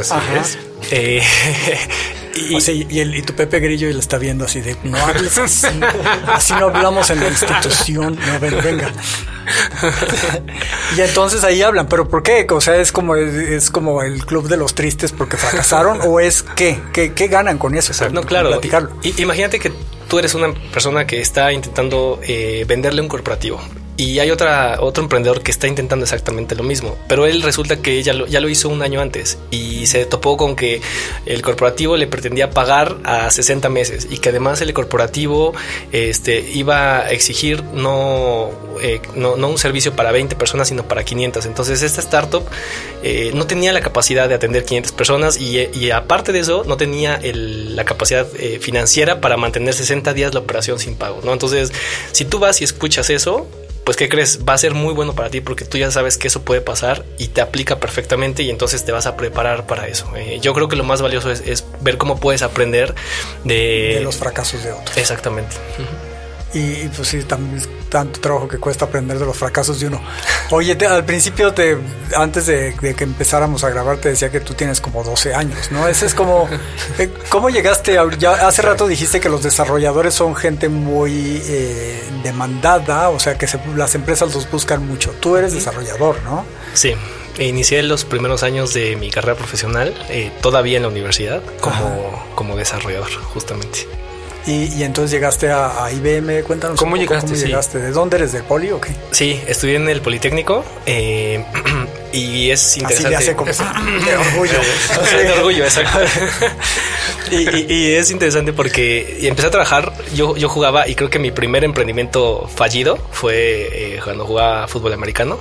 Eh, 0.89 1.21
y, 2.35 2.99
el, 2.99 3.15
y, 3.15 3.21
tu 3.21 3.33
Pepe 3.33 3.59
Grillo 3.59 3.89
y 3.89 3.93
lo 3.93 3.99
está 3.99 4.17
viendo 4.17 4.45
así 4.45 4.61
de 4.61 4.75
no 4.83 4.97
hables 4.97 5.37
así, 5.37 5.67
así 6.27 6.53
no 6.53 6.65
hablamos 6.67 7.09
en 7.09 7.19
la 7.19 7.27
institución. 7.27 8.17
No, 8.25 8.39
venga. 8.39 8.91
y 10.97 11.01
entonces 11.01 11.43
ahí 11.43 11.61
hablan, 11.61 11.87
pero 11.87 12.07
¿por 12.07 12.23
qué? 12.23 12.47
O 12.49 12.61
sea, 12.61 12.75
es 12.77 12.91
como 12.91 13.15
es, 13.15 13.69
como 13.69 14.03
el 14.03 14.25
club 14.25 14.47
de 14.47 14.57
los 14.57 14.75
tristes 14.75 15.11
porque 15.11 15.37
fracasaron 15.37 15.99
o 16.03 16.19
es 16.19 16.43
qué, 16.55 16.79
qué, 16.93 17.13
qué 17.13 17.27
ganan 17.27 17.57
con 17.57 17.75
eso. 17.75 17.93
no, 18.09 18.23
claro. 18.23 18.61
imagínate 19.17 19.59
que 19.59 19.71
tú 20.07 20.19
eres 20.19 20.33
una 20.33 20.53
persona 20.71 21.05
que 21.05 21.21
está 21.21 21.51
intentando 21.51 22.19
eh, 22.23 22.65
venderle 22.67 23.01
un 23.01 23.07
corporativo 23.07 23.61
y 24.01 24.17
hay 24.17 24.31
otra, 24.31 24.77
otro 24.79 25.03
emprendedor 25.03 25.43
que 25.43 25.51
está 25.51 25.67
intentando 25.67 26.05
exactamente 26.05 26.55
lo 26.55 26.63
mismo, 26.63 26.97
pero 27.07 27.27
él 27.27 27.43
resulta 27.43 27.83
que 27.83 28.01
ya 28.01 28.13
lo, 28.13 28.25
ya 28.25 28.39
lo 28.39 28.49
hizo 28.49 28.67
un 28.67 28.81
año 28.81 28.99
antes 28.99 29.37
y 29.51 29.85
se 29.85 30.07
topó 30.07 30.37
con 30.37 30.55
que 30.55 30.81
el 31.27 31.43
corporativo 31.43 31.95
le 31.97 32.07
pretendía 32.07 32.49
pagar 32.49 32.97
a 33.03 33.29
60 33.29 33.69
meses 33.69 34.07
y 34.09 34.17
que 34.17 34.29
además 34.29 34.59
el 34.61 34.73
corporativo 34.73 35.53
este, 35.91 36.39
iba 36.39 37.01
a 37.01 37.11
exigir 37.11 37.63
no, 37.63 38.49
eh, 38.81 39.01
no, 39.13 39.35
un 39.35 39.57
servicio 39.59 39.95
para 39.95 40.11
20 40.11 40.35
personas, 40.35 40.69
sino 40.69 40.87
para 40.87 41.03
500. 41.03 41.45
Entonces 41.45 41.83
esta 41.83 42.01
startup 42.01 42.43
eh, 43.03 43.29
no 43.35 43.45
tenía 43.45 43.71
la 43.71 43.81
capacidad 43.81 44.27
de 44.27 44.33
atender 44.33 44.65
500 44.65 44.93
personas 44.93 45.39
y, 45.39 45.91
aparte 45.91 46.31
de 46.31 46.39
eso 46.39 46.63
no 46.65 46.75
tenía 46.75 47.19
la 47.21 47.85
capacidad 47.85 48.25
eh, 48.39 48.57
financiera 48.59 49.21
para 49.21 49.37
mantener 49.37 49.75
60 49.75 50.11
días 50.15 50.33
la 50.33 50.39
operación 50.39 50.79
sin 50.79 50.95
pago. 50.95 51.21
¿no? 51.23 51.33
Entonces 51.33 51.71
si 52.13 52.25
tú 52.25 52.39
vas 52.39 52.61
y 52.61 52.63
escuchas 52.63 53.11
eso, 53.11 53.47
pues 53.91 53.97
¿qué 53.97 54.07
crees? 54.07 54.39
Va 54.47 54.53
a 54.53 54.57
ser 54.57 54.73
muy 54.73 54.93
bueno 54.93 55.15
para 55.15 55.29
ti 55.29 55.41
porque 55.41 55.65
tú 55.65 55.77
ya 55.77 55.91
sabes 55.91 56.17
que 56.17 56.29
eso 56.29 56.43
puede 56.43 56.61
pasar 56.61 57.03
y 57.17 57.27
te 57.27 57.41
aplica 57.41 57.81
perfectamente 57.81 58.41
y 58.41 58.49
entonces 58.49 58.85
te 58.85 58.93
vas 58.93 59.05
a 59.05 59.17
preparar 59.17 59.65
para 59.67 59.89
eso. 59.89 60.09
Eh, 60.15 60.39
yo 60.41 60.53
creo 60.53 60.69
que 60.69 60.77
lo 60.77 60.85
más 60.85 61.01
valioso 61.01 61.29
es, 61.29 61.65
ver 61.81 61.97
cómo 61.97 62.17
puedes 62.17 62.41
aprender 62.41 62.95
de... 63.43 63.99
los 64.01 64.15
fracasos 64.15 64.63
de 64.63 64.71
otros. 64.71 64.95
Exactamente. 64.95 65.57
Y, 66.53 66.89
pues 66.89 67.07
sí, 67.07 67.23
también 67.23 67.61
tanto 67.89 68.19
trabajo 68.19 68.47
que 68.47 68.57
cuesta 68.57 68.85
aprender 68.85 69.19
de 69.19 69.25
los 69.25 69.37
fracasos 69.37 69.79
de 69.79 69.87
uno. 69.87 70.01
Oye, 70.49 70.77
al 70.85 71.05
principio, 71.05 71.53
te, 71.53 71.77
antes 72.15 72.45
de, 72.45 72.73
que 72.73 73.03
empezáramos 73.03 73.63
a 73.63 73.69
grabar, 73.69 73.97
te 73.97 74.09
decía 74.09 74.29
que 74.29 74.39
tú 74.39 74.53
tienes 74.53 74.79
como 74.79 75.03
12 75.03 75.33
años, 75.33 75.71
¿no? 75.71 75.87
Ese 75.87 76.05
es 76.05 76.13
como, 76.13 76.49
eh, 76.97 77.11
¿cómo 77.29 77.49
llegaste? 77.49 77.97
ya 78.17 78.47
hace 78.47 78.61
rato 78.61 78.87
dijiste 78.87 79.19
que 79.19 79.29
los 79.29 79.43
desarrolladores 79.43 80.13
son 80.13 80.35
gente 80.35 80.69
muy 80.69 81.41
eh, 81.45 82.03
demandada, 82.23 83.09
o 83.09 83.19
sea, 83.19 83.37
que 83.37 83.47
las 83.75 83.95
empresas 83.95 84.33
los 84.33 84.49
buscan 84.49 84.87
mucho. 84.87 85.11
Tú 85.19 85.35
eres 85.35 85.53
desarrollador, 85.53 86.21
¿no? 86.23 86.45
Sí. 86.73 86.95
Inicié 87.39 87.81
los 87.83 88.03
primeros 88.03 88.43
años 88.43 88.73
de 88.73 88.97
mi 88.97 89.09
carrera 89.09 89.35
profesional 89.35 89.95
eh, 90.09 90.31
todavía 90.41 90.77
en 90.77 90.83
la 90.83 90.89
universidad 90.89 91.41
como, 91.61 92.25
como 92.35 92.57
desarrollador, 92.57 93.09
justamente. 93.33 93.87
Y, 94.47 94.83
entonces 94.83 95.11
llegaste 95.11 95.51
a, 95.51 95.89
IBM, 95.91 96.43
cuéntanos 96.43 96.79
¿Cómo 96.79 96.97
llegaste? 96.97 97.31
¿Cómo 97.31 97.45
llegaste? 97.45 97.79
¿De 97.79 97.91
dónde 97.91 98.17
eres? 98.17 98.31
¿De 98.31 98.41
Poli 98.41 98.71
o 98.71 98.81
qué? 98.81 98.95
Sí, 99.11 99.39
estudié 99.47 99.75
en 99.75 99.87
el 99.87 100.01
Politécnico 100.01 100.63
eh, 100.85 101.45
y 102.11 102.51
es 102.51 102.77
interesante. 102.77 103.15
Así 103.15 103.33
como, 103.33 103.51
de 104.05 104.17
orgullo. 104.17 104.53
de 105.23 105.31
orgullo, 105.31 105.63
exacto. 105.63 105.99
y, 107.31 107.91
es 107.91 108.11
interesante 108.11 108.53
porque 108.53 109.27
empecé 109.27 109.47
a 109.47 109.51
trabajar, 109.51 109.93
yo, 110.13 110.35
yo 110.35 110.49
jugaba 110.49 110.87
y 110.87 110.95
creo 110.95 111.09
que 111.09 111.19
mi 111.19 111.31
primer 111.31 111.63
emprendimiento 111.63 112.47
fallido 112.53 112.97
fue 113.11 113.95
eh, 113.95 113.99
cuando 114.03 114.25
jugaba 114.25 114.67
fútbol 114.67 114.93
americano 114.93 115.39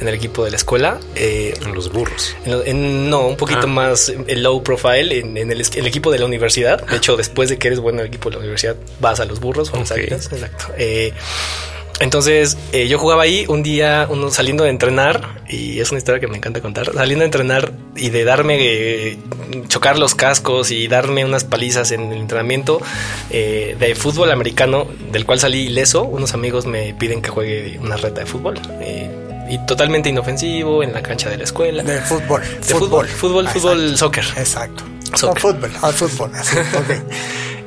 en 0.00 0.08
el 0.08 0.14
equipo 0.14 0.44
de 0.44 0.50
la 0.50 0.56
escuela. 0.56 0.98
Eh, 1.14 1.54
en 1.62 1.74
los 1.74 1.92
burros. 1.92 2.36
no, 2.46 3.26
un 3.26 3.36
poquito 3.36 3.62
ah. 3.64 3.66
más 3.66 4.12
low 4.28 4.62
profile 4.62 5.18
en, 5.18 5.36
el, 5.36 5.50
el, 5.50 5.86
equipo 5.86 6.10
de 6.10 6.18
la 6.18 6.26
universidad. 6.26 6.84
De 6.86 6.96
hecho, 6.96 7.16
después 7.16 7.48
de 7.48 7.58
que 7.58 7.68
eres 7.68 7.80
bueno 7.80 8.00
en 8.00 8.06
el 8.06 8.08
equipo 8.08 8.28
de 8.30 8.36
la 8.36 8.40
universidad 8.40 8.76
vas 9.00 9.20
a 9.20 9.24
los 9.24 9.40
burros 9.40 9.70
o 9.72 9.78
Exacto. 9.78 10.66
Eh, 10.76 11.12
entonces 12.00 12.56
eh, 12.72 12.88
yo 12.88 12.98
jugaba 12.98 13.22
ahí 13.22 13.44
un 13.48 13.62
día 13.62 14.06
uno 14.10 14.30
saliendo 14.30 14.64
de 14.64 14.70
entrenar 14.70 15.42
y 15.48 15.80
es 15.80 15.90
una 15.90 15.98
historia 15.98 16.20
que 16.20 16.26
me 16.26 16.36
encanta 16.36 16.60
contar. 16.60 16.92
Saliendo 16.92 17.22
de 17.22 17.26
entrenar 17.26 17.72
y 17.96 18.10
de 18.10 18.24
darme 18.24 18.56
eh, 18.60 19.18
chocar 19.68 19.98
los 19.98 20.14
cascos 20.14 20.70
y 20.70 20.88
darme 20.88 21.24
unas 21.24 21.44
palizas 21.44 21.90
en 21.92 22.12
el 22.12 22.18
entrenamiento 22.18 22.80
de 23.30 23.94
fútbol 23.96 24.30
americano 24.30 24.86
del 25.10 25.26
cual 25.26 25.38
salí 25.38 25.66
ileso. 25.66 26.04
Unos 26.04 26.34
amigos 26.34 26.66
me 26.66 26.94
piden 26.94 27.22
que 27.22 27.30
juegue 27.30 27.78
una 27.80 27.96
reta 27.96 28.20
de 28.20 28.26
fútbol 28.26 28.58
y 29.52 29.58
totalmente 29.66 30.08
inofensivo 30.08 30.82
en 30.82 30.92
la 30.92 31.02
cancha 31.02 31.28
de 31.28 31.36
la 31.36 31.44
escuela. 31.44 31.82
De 31.82 32.00
fútbol. 32.00 32.40
De 32.40 32.74
fútbol, 32.74 33.06
fútbol, 33.06 33.48
fútbol, 33.48 33.96
soccer. 33.98 34.24
Exacto. 34.36 34.84
fútbol, 35.36 35.70
al 35.82 35.92
fútbol. 35.92 36.30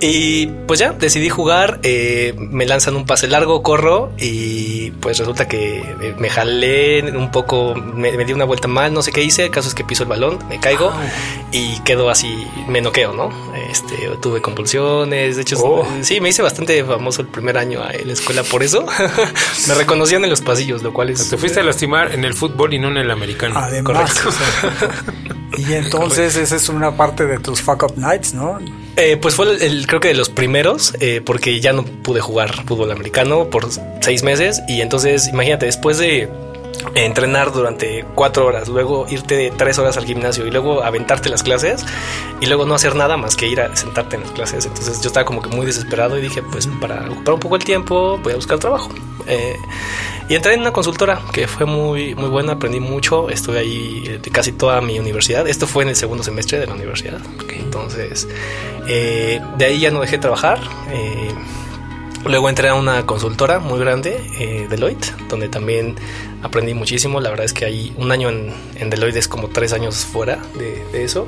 Y 0.02 0.48
pues 0.68 0.80
ya, 0.80 0.92
decidí 0.92 1.30
jugar, 1.30 1.80
eh, 1.84 2.34
me 2.38 2.66
lanzan 2.66 2.96
un 2.96 3.06
pase 3.06 3.28
largo, 3.28 3.64
corro 3.64 4.12
y 4.18 4.92
pues 4.92 5.18
resulta 5.20 5.48
que 5.48 5.80
eh, 5.80 6.16
me 6.20 6.30
jalé 6.30 7.02
un 7.16 7.32
poco, 7.32 7.76
me, 7.76 8.12
di 8.26 8.34
una 8.34 8.46
vuelta 8.46 8.68
mal, 8.68 8.94
no 8.94 9.02
sé 9.02 9.12
qué 9.12 9.24
hice, 9.24 9.46
el 9.46 9.52
caso 9.52 9.70
es 9.70 9.76
que 9.76 9.84
piso 9.84 10.04
el 10.04 10.10
balón, 10.10 10.40
me 10.50 10.60
caigo 10.60 10.92
y 11.52 11.80
quedo 11.82 12.10
así, 12.10 12.46
me 12.68 12.82
noqueo, 12.82 13.14
¿no? 13.14 13.30
Este, 13.72 13.96
tuve 14.22 14.42
convulsiones, 14.42 15.38
de 15.38 15.42
hecho, 15.42 15.58
oh. 15.64 15.88
sí, 16.02 16.20
me 16.20 16.30
hice 16.30 16.42
bastante 16.42 16.84
famoso 16.84 17.22
el 17.22 17.28
primer 17.28 17.58
año 17.58 17.82
en 17.90 18.08
la 18.08 18.14
escuela 18.14 18.44
por 18.44 18.64
eso. 18.64 18.86
me 19.68 19.74
reconocían 19.74 20.24
en 20.24 20.30
los 20.30 20.42
pasillos, 20.42 20.84
lo 20.84 20.94
cual 20.94 21.10
es... 21.10 21.30
Te 21.30 21.38
fuiste 21.38 21.62
a 21.62 21.64
lastimar 21.64 22.14
en 22.14 22.26
el 22.26 22.34
fútbol 22.34 22.74
y 22.74 22.80
no 22.80 22.90
en 22.90 22.98
el 22.98 23.12
americano. 23.12 23.58
Además, 23.58 24.14
Correcto. 24.14 24.30
y 25.58 25.74
entonces 25.74 26.36
esa 26.36 26.56
es 26.56 26.70
una 26.70 26.96
parte 26.96 27.26
de 27.26 27.40
tus 27.40 27.62
fuck 27.62 27.84
up 27.84 27.98
nights, 27.98 28.34
¿no? 28.34 28.60
Eh, 28.98 29.18
pues 29.18 29.36
fue 29.36 29.66
el, 29.66 29.88
creo 29.88 30.00
que 30.00 30.08
de 30.10 30.14
los 30.14 30.30
primeros, 30.30 30.94
eh, 31.02 31.22
porque 31.24 31.60
ya 31.60 31.74
no 31.74 31.84
pude 31.84 32.22
jugar 32.22 32.66
fútbol 32.66 32.92
americano 32.92 33.50
por 33.50 33.68
seis 34.02 34.24
meses. 34.24 34.62
Y 34.68 34.82
entonces, 34.82 35.28
imagínate, 35.28 35.66
después 35.66 35.98
de 35.98 36.30
entrenar 36.94 37.52
durante 37.52 38.06
cuatro 38.16 38.46
horas, 38.46 38.68
luego 38.68 39.06
irte 39.10 39.52
tres 39.58 39.80
horas 39.80 39.98
al 39.98 40.06
gimnasio 40.06 40.46
y 40.46 40.52
luego 40.52 40.84
aventarte 40.84 41.30
las 41.30 41.44
clases 41.44 41.86
y 42.40 42.46
luego 42.46 42.66
no 42.66 42.76
hacer 42.76 42.96
nada 42.96 43.18
más 43.18 43.36
que 43.36 43.48
ir 43.48 43.62
a 43.62 43.76
sentarte 43.76 44.16
en 44.16 44.24
las 44.24 44.32
clases. 44.32 44.66
Entonces 44.66 45.02
yo 45.02 45.08
estaba 45.08 45.26
como 45.26 45.42
que 45.42 45.50
muy 45.50 45.66
desesperado 45.66 46.18
y 46.18 46.22
dije, 46.22 46.42
pues 46.44 46.68
para 46.80 47.10
ocupar 47.10 47.34
un 47.36 47.40
poco 47.40 47.56
el 47.56 47.64
tiempo 47.64 48.18
voy 48.18 48.34
a 48.34 48.36
buscar 48.36 48.60
trabajo. 48.60 48.90
Eh, 49.28 49.58
y 50.30 50.36
entré 50.36 50.54
en 50.54 50.62
una 50.62 50.72
consultora 50.72 51.22
que 51.32 51.48
fue 51.48 51.66
muy, 51.66 52.16
muy 52.16 52.30
buena, 52.30 52.54
aprendí 52.54 52.80
mucho, 52.80 53.30
estuve 53.30 53.60
ahí 53.60 54.04
eh, 54.08 54.30
casi 54.32 54.52
toda 54.52 54.82
mi 54.82 55.00
universidad. 55.00 55.48
Esto 55.48 55.68
fue 55.68 55.84
en 55.84 55.90
el 55.90 55.96
segundo 55.96 56.24
semestre 56.24 56.60
de 56.60 56.68
la 56.68 56.74
universidad. 56.74 57.20
Entonces, 57.50 58.28
eh, 58.88 59.42
de 59.58 59.66
ahí 59.66 59.80
ya 59.80 59.92
no 59.92 60.02
dejé 60.02 60.18
de 60.18 60.22
trabajar. 60.22 60.60
Luego 62.26 62.50
entré 62.50 62.70
a 62.70 62.74
una 62.74 63.06
consultora 63.06 63.60
muy 63.60 63.80
grande, 63.80 64.68
Deloitte, 64.68 65.14
donde 65.30 65.48
también 65.48 65.96
aprendí 66.46 66.74
muchísimo. 66.74 67.20
La 67.20 67.30
verdad 67.30 67.46
es 67.46 67.54
que 67.54 67.66
hay 67.66 67.94
un 67.98 68.12
año 68.12 68.30
en, 68.30 68.90
Deloitte 68.90 69.18
es 69.18 69.28
como 69.28 69.50
tres 69.50 69.74
años 69.74 70.06
fuera 70.06 70.40
de, 70.56 71.04
eso. 71.04 71.28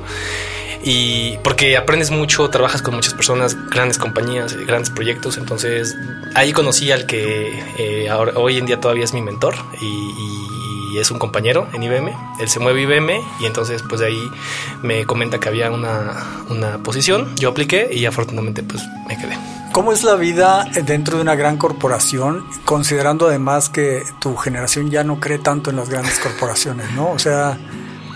Y 0.82 1.36
porque 1.38 1.76
aprendes 1.76 2.10
mucho, 2.10 2.48
trabajas 2.50 2.82
con 2.82 2.94
muchas 2.94 3.12
personas, 3.12 3.56
grandes 3.68 3.98
compañías, 3.98 4.56
grandes 4.66 4.90
proyectos. 4.90 5.36
Entonces 5.36 5.96
ahí 6.34 6.52
conocí 6.52 6.92
al 6.92 7.06
que 7.06 7.62
eh, 7.78 8.08
ahora, 8.08 8.32
hoy 8.36 8.58
en 8.58 8.66
día 8.66 8.80
todavía 8.80 9.04
es 9.04 9.12
mi 9.12 9.20
mentor 9.20 9.54
y, 9.80 10.57
es 10.96 11.10
un 11.10 11.18
compañero 11.18 11.68
en 11.74 11.82
IBM. 11.82 12.16
Él 12.40 12.48
se 12.48 12.60
mueve 12.60 12.80
IBM 12.82 13.20
y 13.40 13.44
entonces 13.44 13.82
pues 13.86 14.00
de 14.00 14.06
ahí 14.06 14.30
me 14.82 15.04
comenta 15.04 15.38
que 15.38 15.50
había 15.50 15.70
una, 15.70 16.44
una 16.48 16.78
posición. 16.78 17.36
Yo 17.36 17.50
apliqué 17.50 17.90
y 17.92 18.06
afortunadamente 18.06 18.62
pues 18.62 18.82
me 19.06 19.18
quedé. 19.18 19.36
¿Cómo 19.72 19.92
es 19.92 20.02
la 20.02 20.14
vida 20.14 20.64
dentro 20.86 21.16
de 21.16 21.22
una 21.22 21.34
gran 21.34 21.58
corporación, 21.58 22.46
considerando 22.64 23.28
además 23.28 23.68
que 23.68 24.02
tu 24.18 24.34
generación 24.36 24.90
ya 24.90 25.04
no 25.04 25.20
cree 25.20 25.38
tanto 25.38 25.70
en 25.70 25.76
las 25.76 25.90
grandes 25.90 26.18
corporaciones, 26.18 26.90
¿no? 26.92 27.10
O 27.10 27.18
sea, 27.18 27.58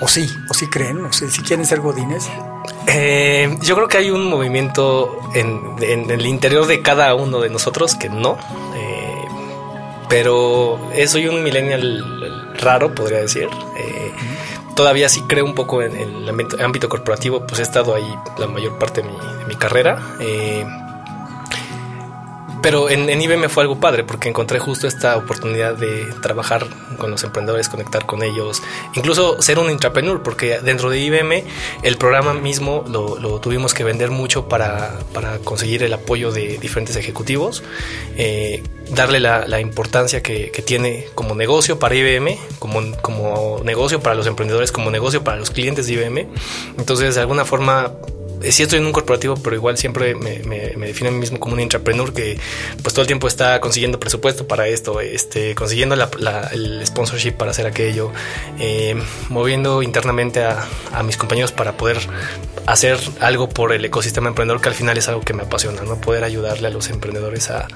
o 0.01 0.09
sí, 0.09 0.29
o 0.49 0.55
sí 0.55 0.67
creen, 0.69 1.05
o 1.05 1.13
si 1.13 1.27
quieren 1.43 1.67
ser 1.67 1.81
godines. 1.81 2.29
Eh, 2.89 3.57
yo 3.63 3.77
creo 3.77 3.89
que 3.89 3.99
hay 3.99 4.11
un 4.11 4.29
movimiento 4.29 5.21
en, 5.35 5.77
el 5.81 6.27
interior 6.27 6.67
de 6.67 6.83
cada 6.83 7.15
uno 7.15 7.41
de 7.41 7.51
nosotros 7.51 7.95
que 7.95 8.09
no, 8.09 8.37
pero 10.13 10.79
soy 11.07 11.27
un 11.27 11.43
millennial 11.43 12.53
raro, 12.61 12.95
podría 12.95 13.21
decir. 13.21 13.49
Eh, 13.79 14.13
todavía 14.77 15.09
sí 15.09 15.23
creo 15.27 15.47
un 15.47 15.55
poco 15.55 15.81
en, 15.81 15.97
el 15.97 16.29
ámbito, 16.61 16.91
corporativo, 16.91 17.47
pues 17.47 17.61
he 17.61 17.63
estado 17.63 17.95
ahí 17.95 18.15
la 18.37 18.47
mayor 18.47 18.79
parte 18.79 19.01
de 19.01 19.09
mi, 19.09 19.17
de 19.17 19.47
mi 19.49 19.55
carrera. 19.55 19.99
Pero 22.63 22.89
en, 22.89 23.21
IBM 23.21 23.49
fue 23.49 23.65
algo 23.65 23.81
padre 23.81 24.05
porque 24.05 24.29
encontré 24.29 24.61
justo 24.61 24.87
esta 24.87 25.17
oportunidad 25.17 25.75
de 25.75 26.07
trabajar 26.23 26.67
con 26.97 27.11
los 27.11 27.25
emprendedores, 27.25 27.69
conectar 27.69 28.07
con 28.07 28.23
ellos, 28.23 28.63
incluso 28.95 29.43
ser 29.43 29.59
un 29.59 29.69
intrapreneur, 29.71 30.23
porque 30.23 30.61
dentro 30.61 30.89
de 30.89 31.01
IBM 31.01 31.45
el 31.83 31.97
programa 31.97 32.35
mismo 32.35 32.85
lo, 32.89 33.41
tuvimos 33.41 33.75
que 33.75 33.83
vender 33.83 34.11
mucho 34.11 34.49
para, 34.49 34.99
conseguir 35.45 35.83
el 35.83 35.93
apoyo 35.93 36.31
de 36.31 36.59
diferentes 36.59 36.95
ejecutivos, 36.95 37.65
eh, 38.17 38.63
darle 38.91 39.19
la, 39.19 39.61
importancia 39.61 40.23
que, 40.23 40.51
tiene 40.65 41.07
como 41.15 41.35
negocio 41.35 41.81
para 41.81 41.97
IBM, 41.97 42.39
como, 42.61 42.81
como 43.01 43.61
negocio 43.65 44.01
para 44.01 44.15
los 44.15 44.29
emprendedores, 44.29 44.71
como 44.71 44.91
negocio 44.93 45.25
para 45.25 45.39
los 45.39 45.51
clientes 45.51 45.89
de 45.89 45.95
IBM. 45.95 46.29
Entonces, 46.79 47.17
de 47.17 47.21
alguna 47.21 47.45
forma 47.45 47.93
sí 48.51 48.63
estoy 48.63 48.79
en 48.79 48.87
un 48.87 48.93
corporativo, 48.93 49.37
pero 49.37 49.57
igual 49.57 49.79
siempre 49.79 50.15
me, 50.15 50.41
me, 50.41 50.87
defino 50.87 51.09
a 51.09 51.13
mí 51.13 51.19
mismo 51.19 51.39
como 51.39 51.55
un 51.55 51.61
intrapreneur 51.61 52.13
que 52.13 52.39
pues 52.83 52.95
todo 52.95 53.03
el 53.03 53.07
tiempo 53.07 53.29
está 53.29 53.61
consiguiendo 53.61 54.01
presupuesto 54.01 54.47
para 54.47 54.67
esto, 54.69 55.01
este, 55.01 55.55
consiguiendo 55.55 55.95
el 55.95 56.87
sponsorship 56.87 57.33
para 57.33 57.51
hacer 57.51 57.67
aquello, 57.67 58.13
eh, 58.59 59.01
moviendo 59.29 59.83
internamente 59.83 60.45
a, 60.45 60.67
a, 60.93 61.03
mis 61.03 61.17
compañeros 61.17 61.53
para 61.53 61.77
poder 61.77 61.99
hacer 62.67 62.99
algo 63.21 63.49
por 63.49 63.73
el 63.73 63.85
ecosistema 63.85 64.29
emprendedor, 64.29 64.61
que 64.61 64.69
al 64.69 64.75
final 64.75 64.97
es 64.97 65.09
algo 65.09 65.23
que 65.23 65.35
me 65.35 65.43
apasiona, 65.43 65.83
¿no? 65.83 65.97
Poder 66.01 66.25
ayudarle 66.25 66.69
a 66.69 66.71
los 66.71 66.91
emprendedores 66.91 67.51
a, 67.51 67.67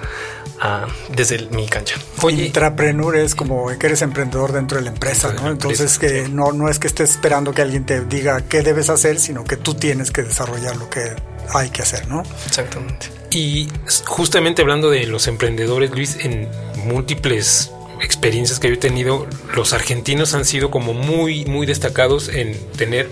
desde 1.15 1.47
mi 1.51 1.67
cancha. 1.67 1.97
Oye, 2.23 2.47
intrapreneur 2.47 3.17
es 3.17 3.35
como 3.35 3.67
que 3.79 3.87
eres 3.87 4.03
emprendedor 4.03 4.53
dentro 4.53 4.79
de 4.79 4.85
la 4.85 4.91
empresa, 4.91 5.33
¿no? 5.33 5.51
Entonces 5.51 5.99
que 5.99 6.29
no, 6.29 6.53
no 6.53 6.69
es 6.69 6.79
que 6.79 6.87
estés 6.87 7.11
esperando 7.11 7.53
que 7.53 7.63
alguien 7.63 7.85
te 7.85 8.05
diga 8.05 8.41
qué 8.49 8.63
debes 8.63 8.89
hacer, 8.89 9.19
sino 9.19 9.45
que 9.45 9.57
tú 9.57 9.75
tienes 9.75 10.11
que 10.11 10.23
desarrollar 10.23 10.56
lo 10.75 10.91
que 10.91 11.15
hay 11.55 11.71
que 11.71 11.83
hacer, 11.83 12.09
¿no? 12.09 12.23
Exactamente. 12.47 13.09
Y 13.31 13.69
justamente 14.07 14.63
hablando 14.63 14.91
de 14.91 15.07
los 15.07 15.27
emprendedores, 15.27 15.91
Luis, 15.91 16.17
en 16.21 16.49
múltiples 16.85 17.71
experiencias 18.01 18.59
que 18.59 18.69
yo 18.69 18.75
he 18.75 18.79
tenido, 18.79 19.27
los 19.55 19.73
argentinos 19.73 20.35
han 20.35 20.45
sido 20.45 20.71
como 20.71 20.95
muy, 20.95 21.45
muy 21.45 21.67
destacados 21.67 22.29
en 22.29 22.59
tener 22.77 23.09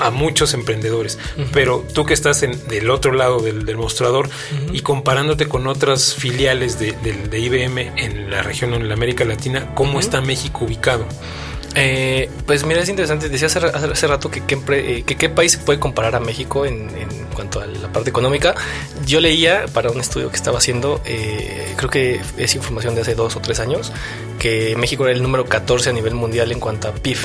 a 0.00 0.10
muchos 0.10 0.54
emprendedores. 0.54 1.18
Pero 1.52 1.84
tú 1.94 2.04
que 2.04 2.14
estás 2.14 2.42
en, 2.42 2.68
del 2.68 2.90
otro 2.90 3.12
lado 3.12 3.40
del, 3.40 3.76
mostrador 3.76 4.28
y 4.72 4.80
comparándote 4.80 5.46
con 5.46 5.66
otras 5.66 6.14
filiales 6.14 6.78
de, 6.78 7.38
IBM 7.38 7.92
en 7.96 8.30
la 8.30 8.42
región 8.42 8.72
o 8.72 8.76
en 8.76 8.88
la 8.88 8.94
América 8.94 9.24
Latina, 9.24 9.74
¿cómo 9.74 10.00
está 10.00 10.20
México 10.20 10.64
ubicado? 10.64 11.06
Eh, 11.74 12.28
pues 12.46 12.64
mira, 12.64 12.82
es 12.82 12.88
interesante. 12.88 13.28
Decía 13.28 13.46
hace, 13.46 13.58
hace 13.58 14.06
rato 14.06 14.30
que, 14.30 14.42
eh, 14.48 15.02
que, 15.06 15.16
qué 15.16 15.28
país 15.28 15.52
se 15.52 15.58
puede 15.58 15.78
comparar 15.78 16.14
a 16.14 16.20
México 16.20 16.66
en, 16.66 16.90
cuanto 17.34 17.60
a 17.60 17.66
la 17.66 17.90
parte 17.92 18.10
económica. 18.10 18.54
Yo 19.06 19.20
leía 19.20 19.66
para 19.72 19.90
un 19.90 20.00
estudio 20.00 20.30
que 20.30 20.36
estaba 20.36 20.58
haciendo, 20.58 21.00
eh, 21.04 21.74
creo 21.76 21.90
que 21.90 22.20
es 22.36 22.54
información 22.54 22.94
de 22.94 23.02
hace 23.02 23.14
dos 23.14 23.36
o 23.36 23.40
tres 23.40 23.60
años, 23.60 23.92
que 24.38 24.76
México 24.76 25.04
era 25.04 25.14
el 25.14 25.22
número 25.22 25.46
14 25.46 25.90
a 25.90 25.92
nivel 25.92 26.14
mundial 26.14 26.52
en 26.52 26.60
cuanto 26.60 26.88
a 26.88 26.92
PIB. 26.92 27.18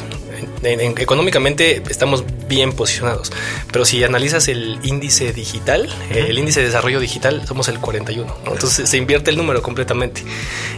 económicamente 0.98 1.84
estamos 1.90 2.24
bien 2.48 2.74
posicionados, 2.74 3.32
pero 3.72 3.86
si 3.86 4.04
analizas 4.04 4.48
el 4.48 4.80
índice 4.84 5.34
digital, 5.34 5.90
el 6.10 6.38
índice 6.38 6.62
de 6.62 6.68
desarrollo 6.68 7.00
digital, 7.00 7.44
somos 7.46 7.68
el 7.68 7.80
41. 7.80 8.34
Entonces 8.46 8.90
se 8.90 8.98
invierte 8.98 9.30
el 9.32 9.38
número 9.38 9.62
completamente. 9.62 10.24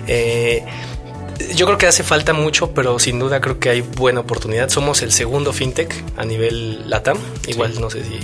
Eh, 0.08 0.64
yo 1.56 1.66
creo 1.66 1.78
que 1.78 1.88
hace 1.88 2.04
falta 2.04 2.34
mucho, 2.34 2.72
pero 2.72 3.00
sin 3.00 3.20
duda 3.20 3.42
creo 3.42 3.60
que 3.60 3.70
hay 3.70 3.82
buena 3.82 4.22
oportunidad. 4.22 4.70
Somos 4.70 5.02
el 5.02 5.12
segundo 5.12 5.54
fintech 5.54 5.94
a 6.18 6.26
nivel 6.26 6.90
LATAM. 6.90 7.18
Igual 7.48 7.80
no 7.80 7.90
sé 7.90 8.04
si, 8.04 8.20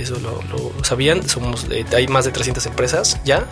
eso 0.00 0.16
lo, 0.20 0.84
sabían. 0.84 1.28
Somos, 1.28 1.66
eh, 1.70 1.84
hay 1.94 2.08
más 2.08 2.24
de 2.24 2.32
300 2.32 2.64
empresas 2.66 3.18
ya. 3.24 3.46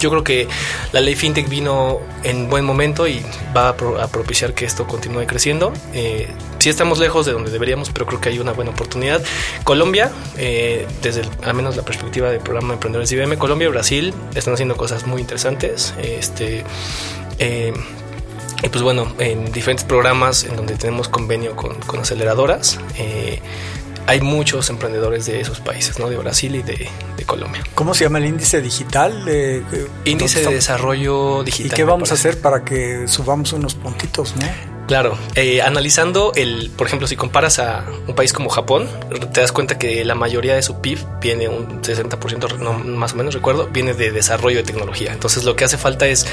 Yo 0.00 0.10
creo 0.10 0.24
que 0.24 0.48
la 0.92 1.00
ley 1.00 1.14
fintech 1.14 1.48
vino 1.48 2.00
en 2.24 2.50
buen 2.50 2.64
momento 2.64 3.06
y 3.06 3.24
va 3.56 3.68
a, 3.68 3.76
propiciar 3.76 4.52
que 4.54 4.64
esto 4.64 4.86
continúe 4.86 5.26
creciendo. 5.26 5.72
Eh, 5.92 6.28
sí 6.58 6.68
estamos 6.68 6.98
lejos 6.98 7.26
de 7.26 7.32
donde 7.32 7.50
deberíamos, 7.50 7.90
pero 7.90 8.06
creo 8.06 8.20
que 8.20 8.28
hay 8.28 8.38
una 8.38 8.52
buena 8.52 8.72
oportunidad. 8.72 9.22
Colombia, 9.62 10.10
eh, 10.36 10.86
desde 11.00 11.22
al 11.42 11.54
menos 11.54 11.76
la 11.76 11.84
perspectiva 11.84 12.30
del 12.30 12.40
programa 12.40 12.68
de 12.68 12.74
Emprendedores 12.74 13.12
IBM, 13.12 13.38
Colombia 13.38 13.68
y 13.68 13.70
Brasil 13.70 14.14
están 14.34 14.54
haciendo 14.54 14.76
cosas 14.76 15.06
muy 15.06 15.20
interesantes. 15.20 15.94
Este, 16.02 16.64
eh, 17.38 17.72
y 18.64 18.68
pues 18.70 18.82
bueno, 18.82 19.12
en 19.18 19.52
diferentes 19.52 19.84
programas 19.84 20.44
en 20.44 20.56
donde 20.56 20.76
tenemos 20.76 21.08
convenio 21.08 21.54
con, 21.54 21.76
aceleradoras, 22.00 22.80
eh, 22.96 23.40
hay 24.06 24.20
muchos 24.20 24.70
emprendedores 24.70 25.26
de 25.26 25.40
esos 25.40 25.60
países, 25.60 25.98
¿no? 25.98 26.08
De 26.08 26.16
Brasil 26.16 26.56
y 26.56 26.62
de, 26.62 26.88
Colombia. 27.26 27.62
¿Cómo 27.74 27.94
se 27.94 28.04
llama 28.04 28.18
el 28.18 28.26
índice 28.26 28.60
digital? 28.60 29.24
índice 30.04 30.42
de 30.42 30.54
desarrollo 30.54 31.42
digital. 31.42 31.72
¿Y 31.72 31.74
qué 31.74 31.84
vamos 31.84 32.10
a 32.10 32.14
hacer 32.14 32.38
para 32.38 32.64
que 32.66 33.08
subamos 33.08 33.54
unos 33.54 33.74
puntitos, 33.74 34.34
no? 34.36 34.73
Claro, 34.86 35.16
eh, 35.34 35.62
analizando 35.62 36.32
el, 36.36 36.70
por 36.76 36.86
ejemplo, 36.86 37.06
si 37.06 37.16
comparas 37.16 37.58
a 37.58 37.86
un 38.06 38.14
país 38.14 38.34
como 38.34 38.50
Japón, 38.50 38.86
te 39.32 39.40
das 39.40 39.50
cuenta 39.50 39.78
que 39.78 40.04
la 40.04 40.14
mayoría 40.14 40.54
de 40.54 40.62
su 40.62 40.80
PIB 40.82 40.98
viene 41.20 41.48
un 41.48 41.80
60%, 41.80 42.58
no, 42.58 42.74
más 42.74 43.14
o 43.14 43.16
menos 43.16 43.32
recuerdo, 43.32 43.66
viene 43.68 43.94
de 43.94 44.10
desarrollo 44.10 44.58
de 44.58 44.64
tecnología. 44.64 45.12
Entonces 45.12 45.44
lo 45.44 45.56
que 45.56 45.64
hace 45.64 45.78
falta 45.78 46.06
es, 46.06 46.26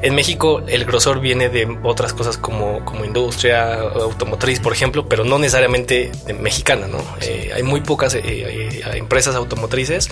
en 0.00 0.14
México 0.14 0.62
el 0.66 0.86
grosor 0.86 1.20
viene 1.20 1.50
de 1.50 1.78
otras 1.82 2.14
cosas 2.14 2.38
como, 2.38 2.82
como 2.86 3.04
industria 3.04 3.74
automotriz, 3.80 4.60
por 4.60 4.72
ejemplo, 4.72 5.06
pero 5.06 5.24
no 5.24 5.38
necesariamente 5.38 6.10
mexicana, 6.40 6.86
¿no? 6.86 6.98
Eh, 7.20 7.50
hay 7.54 7.62
muy 7.62 7.82
pocas 7.82 8.14
eh, 8.14 8.80
empresas 8.94 9.36
automotrices 9.36 10.08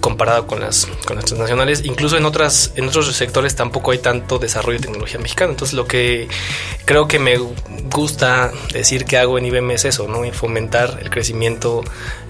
comparado 0.00 0.46
con 0.46 0.60
las, 0.60 0.86
con 1.06 1.16
las 1.16 1.26
transnacionales. 1.26 1.82
Incluso 1.84 2.16
en, 2.16 2.24
otras, 2.24 2.72
en 2.74 2.88
otros 2.88 3.14
sectores 3.14 3.54
tampoco 3.54 3.92
hay 3.92 3.98
tanto 3.98 4.38
desarrollo 4.38 4.78
de 4.78 4.86
tecnología 4.86 5.20
mexicana. 5.20 5.52
Entonces 5.52 5.74
lo 5.74 5.86
que 5.86 6.26
creo 6.84 7.06
que 7.06 7.19
me 7.20 7.36
gusta 7.36 8.50
decir 8.72 9.04
que 9.04 9.18
hago 9.18 9.38
en 9.38 9.46
IBM 9.46 9.70
es 9.72 9.84
eso, 9.84 10.08
¿no? 10.08 10.20
fomentar 10.32 10.98
el 11.02 11.10
crecimiento 11.10 11.82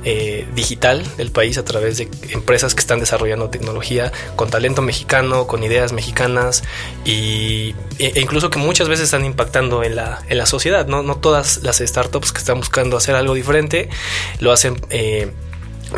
eh, 0.05 0.47
digital 0.55 1.05
del 1.17 1.31
país 1.31 1.59
a 1.59 1.65
través 1.65 1.99
de 1.99 2.09
empresas 2.31 2.75
que 2.75 2.81
están 2.81 3.01
desarrollando 3.01 3.51
tecnología 3.51 4.13
con 4.37 4.51
talento 4.51 4.83
mexicano, 4.83 5.47
con 5.47 5.63
ideas 5.63 5.93
mexicanas 5.93 6.63
y, 7.05 7.75
e, 7.99 8.13
e 8.15 8.21
incluso 8.21 8.51
que 8.51 8.59
muchas 8.59 8.89
veces 8.89 9.05
están 9.05 9.25
impactando 9.25 9.83
en 9.85 9.97
la, 9.97 10.23
en 10.29 10.39
la 10.39 10.47
sociedad, 10.47 10.87
¿no? 10.87 11.03
No 11.03 11.17
todas 11.17 11.63
las 11.63 11.79
startups 11.79 12.33
que 12.33 12.39
están 12.39 12.59
buscando 12.59 12.97
hacer 12.97 13.15
algo 13.15 13.35
diferente 13.35 13.89
lo 14.41 14.53
hacen... 14.53 14.81
Eh, 14.91 15.31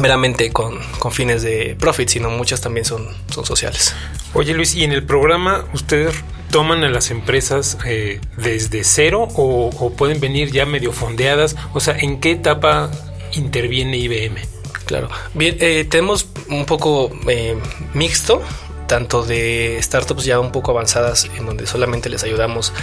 meramente 0.00 0.50
con, 0.52 0.78
con, 0.98 1.12
fines 1.12 1.42
de 1.42 1.76
profit, 1.78 2.08
sino 2.08 2.30
muchas 2.30 2.62
también 2.62 2.86
son, 2.86 3.08
son 3.28 3.44
sociales. 3.44 3.94
Oye 4.32 4.54
Luis, 4.54 4.74
y 4.74 4.84
en 4.84 4.92
el 4.92 5.04
programa 5.04 5.66
ustedes 5.74 6.14
toman 6.52 6.84
a 6.84 6.90
las 6.90 7.10
empresas 7.10 7.78
eh, 7.84 8.20
desde 8.36 8.84
cero 8.84 9.26
o, 9.34 9.92
pueden 9.96 10.20
venir 10.20 10.52
ya 10.52 10.66
medio 10.66 10.92
fondeadas? 10.92 11.56
O 11.72 11.80
sea, 11.80 11.96
¿en 11.98 12.20
qué 12.20 12.32
etapa 12.32 12.90
interviene 13.32 13.96
IBM? 13.96 14.36
Claro. 14.84 15.08
Bien, 15.34 15.56
eh, 15.58 15.84
tenemos 15.88 16.28
un 16.48 16.66
poco 16.66 17.10
eh, 17.28 17.56
mixto 17.94 18.42
tanto 18.92 19.22
de 19.22 19.78
startups 19.80 20.26
ya 20.26 20.38
un 20.38 20.52
poco 20.52 20.70
avanzadas 20.70 21.30
en 21.38 21.46
donde 21.46 21.66
solamente 21.66 22.10
les 22.10 22.24
ayudamos 22.24 22.74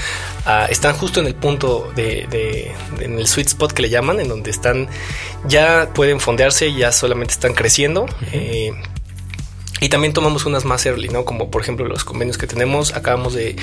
a, 0.43 0.65
están 0.65 0.95
justo 0.95 1.19
en 1.19 1.27
el 1.27 1.35
punto 1.35 1.91
de, 1.95 2.73
en 2.99 3.19
el 3.19 3.27
sweet 3.27 3.49
spot 3.49 3.73
que 3.73 3.83
le 3.83 3.89
llaman, 3.91 4.19
en 4.19 4.27
donde 4.27 4.49
están, 4.49 4.87
ya 5.47 5.91
pueden 5.93 6.19
fondearse, 6.19 6.73
ya 6.73 6.91
solamente 6.91 7.33
están 7.33 7.53
creciendo. 7.53 8.07
Eh, 8.31 8.71
y 9.79 9.89
también 9.89 10.13
tomamos 10.13 10.45
unas 10.45 10.65
más 10.65 10.85
early, 10.85 11.09
¿no? 11.09 11.25
Como 11.25 11.49
por 11.49 11.61
ejemplo 11.61 11.85
los 11.87 12.03
convenios 12.03 12.37
que 12.37 12.47
tenemos, 12.47 12.93
acabamos 12.95 13.33
de 13.33 13.55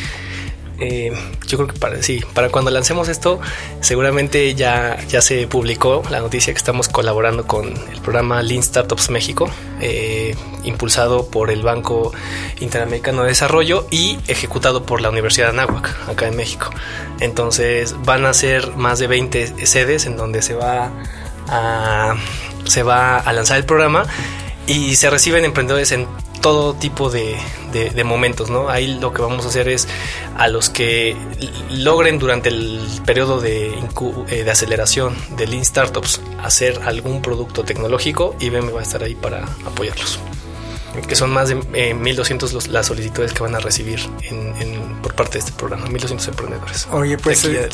eh, 0.79 1.11
yo 1.47 1.57
creo 1.57 1.69
que 1.69 1.79
para 1.79 2.03
sí, 2.03 2.23
para 2.35 2.51
cuando 2.51 2.71
lancemos 2.71 3.09
esto, 3.09 3.41
seguramente 3.81 4.55
ya, 4.55 4.99
ya 5.09 5.23
se 5.23 5.47
publicó 5.47 6.03
la 6.11 6.21
noticia 6.21 6.53
que 6.53 6.59
estamos 6.59 6.89
colaborando 6.89 7.47
con 7.47 7.69
el 7.69 8.01
programa 8.03 8.43
Lean 8.43 8.63
Startups 8.63 9.09
México, 9.11 9.49
eh, 9.81 10.35
impulsado 10.65 11.29
por 11.29 11.51
el 11.51 11.63
Banco 11.63 12.13
Interamericano 12.61 13.23
de 13.23 13.29
Desarrollo 13.29 13.87
y 13.91 14.19
ejecutado 14.27 14.85
por 14.85 15.01
la 15.01 15.09
Universidad 15.09 15.53
de 15.53 15.61
Anáhuac, 15.61 16.09
acá 16.09 16.29
en 16.29 16.37
México. 16.37 16.71
Entonces 17.21 17.95
van 18.05 18.27
a 18.27 18.35
ser 18.35 18.77
más 18.77 18.99
de 18.99 19.07
20 19.07 19.67
sedes 19.67 20.05
en 20.05 20.17
donde 20.17 20.43
se 20.43 20.55
va 20.55 20.91
a, 21.49 22.17
se 22.67 22.83
va 22.83 23.17
a 23.17 23.33
lanzar 23.33 23.57
el 23.57 23.65
programa 23.65 24.07
y 24.67 24.97
se 24.97 25.11
reciben 25.11 25.45
emprendedores 25.45 25.93
en 25.93 26.07
todo 26.41 26.75
tipo 26.75 27.11
de, 27.11 27.37
momentos, 28.05 28.51
¿no? 28.51 28.69
Ahí 28.69 28.99
lo 28.99 29.13
que 29.13 29.21
vamos 29.21 29.45
a 29.45 29.49
hacer 29.49 29.69
es 29.69 29.89
a 30.37 30.49
los 30.49 30.71
que 30.71 31.17
logren 31.71 32.19
durante 32.19 32.49
el 32.49 32.81
periodo 33.05 33.41
de, 33.41 33.75
eh, 34.29 34.45
de 34.45 34.51
aceleración 34.51 35.17
de 35.37 35.47
Lean 35.47 35.65
Startups 35.65 36.21
hacer 36.43 36.81
algún 36.85 37.21
producto 37.21 37.65
tecnológico, 37.65 38.37
IBM 38.41 38.73
va 38.73 38.81
a 38.81 38.83
estar 38.83 39.03
ahí 39.03 39.15
para 39.15 39.45
apoyarlos 39.67 40.21
que 41.03 41.17
son 41.17 41.31
más 41.31 41.49
de 41.49 41.57
1.200 41.57 42.67
eh, 42.67 42.71
las 42.71 42.87
solicitudes 42.87 43.33
que 43.33 43.43
van 43.43 43.55
a 43.55 43.59
recibir 43.59 44.01
por 45.03 45.15
parte 45.15 45.35
de 45.35 45.39
este 45.41 45.53
programa, 45.53 45.87
1.200 45.87 46.29
emprendedores. 46.29 46.89
Oye, 46.91 47.17
pues 47.19 47.45
eh, 47.45 47.69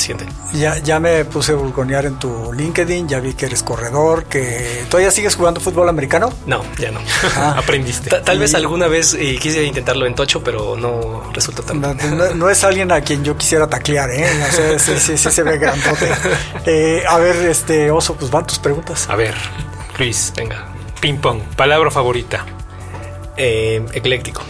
ya, 0.54 0.78
ya 0.78 1.00
me 1.00 1.24
puse 1.24 1.52
a 1.52 1.54
vulgonear 1.54 2.06
en 2.06 2.18
tu 2.18 2.52
LinkedIn, 2.52 3.08
ya 3.08 3.20
vi 3.20 3.34
que 3.34 3.46
eres 3.46 3.62
corredor, 3.62 4.24
que 4.24 4.84
todavía 4.90 5.10
sigues 5.10 5.36
jugando 5.36 5.60
fútbol 5.60 5.88
americano. 5.88 6.32
No, 6.46 6.64
ya 6.78 6.90
no. 6.90 7.00
Ah. 7.36 7.56
Aprendiste. 7.58 8.10
tal 8.20 8.38
vez 8.38 8.54
alguna 8.54 8.88
vez 8.88 9.14
eh, 9.14 9.38
quise 9.40 9.64
intentarlo 9.64 10.06
en 10.06 10.14
Tocho, 10.14 10.42
pero 10.42 10.76
no 10.76 11.30
resulta 11.32 11.62
tan 11.62 11.80
no, 11.80 12.34
no, 12.34 12.50
es 12.50 12.64
alguien 12.64 12.92
a 12.92 13.00
quien 13.00 13.24
yo 13.24 13.36
quisiera 13.36 13.68
taclear, 13.68 14.10
¿eh? 14.10 14.26
sí, 14.78 14.98
sí, 14.98 15.18
sí, 15.18 15.30
se 15.30 15.42
ve 15.42 15.58
grandote. 15.58 16.08
a 17.08 17.18
ver, 17.18 17.36
este 17.48 17.90
Oso, 17.90 18.14
pues 18.14 18.30
van 18.30 18.46
tus 18.46 18.58
preguntas. 18.58 19.08
A 19.08 19.16
ver, 19.16 19.34
Luis, 19.98 20.32
venga. 20.36 20.72
Ping 21.00 21.16
pong, 21.16 21.40
palabra 21.56 21.90
favorita. 21.90 22.46
Eh, 23.36 23.84
ecléctico. 23.92 24.42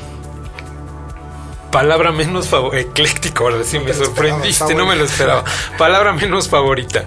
Palabra 1.70 2.12
menos 2.12 2.48
favorita. 2.48 2.90
Ecléctico, 2.90 3.44
ahora 3.44 3.64
sí 3.64 3.78
me 3.78 3.94
sorprendiste, 3.94 4.74
no 4.74 4.86
me 4.86 4.96
lo 4.96 5.04
esperaba. 5.04 5.44
Palabra 5.78 6.12
menos 6.12 6.48
favorita. 6.48 7.04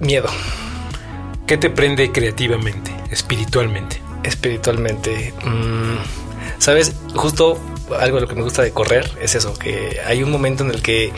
Miedo. 0.00 0.28
¿Qué 1.46 1.58
te 1.58 1.70
prende 1.70 2.12
creativamente, 2.12 2.94
espiritualmente? 3.10 4.00
Espiritualmente. 4.22 5.34
Mm, 5.44 5.96
Sabes, 6.58 6.94
justo 7.14 7.58
algo 7.98 8.16
de 8.16 8.22
lo 8.22 8.28
que 8.28 8.34
me 8.34 8.42
gusta 8.42 8.62
de 8.62 8.72
correr 8.72 9.10
es 9.20 9.34
eso, 9.34 9.54
que 9.54 10.00
hay 10.06 10.22
un 10.22 10.30
momento 10.30 10.64
en 10.64 10.70
el 10.70 10.82
que 10.82 11.12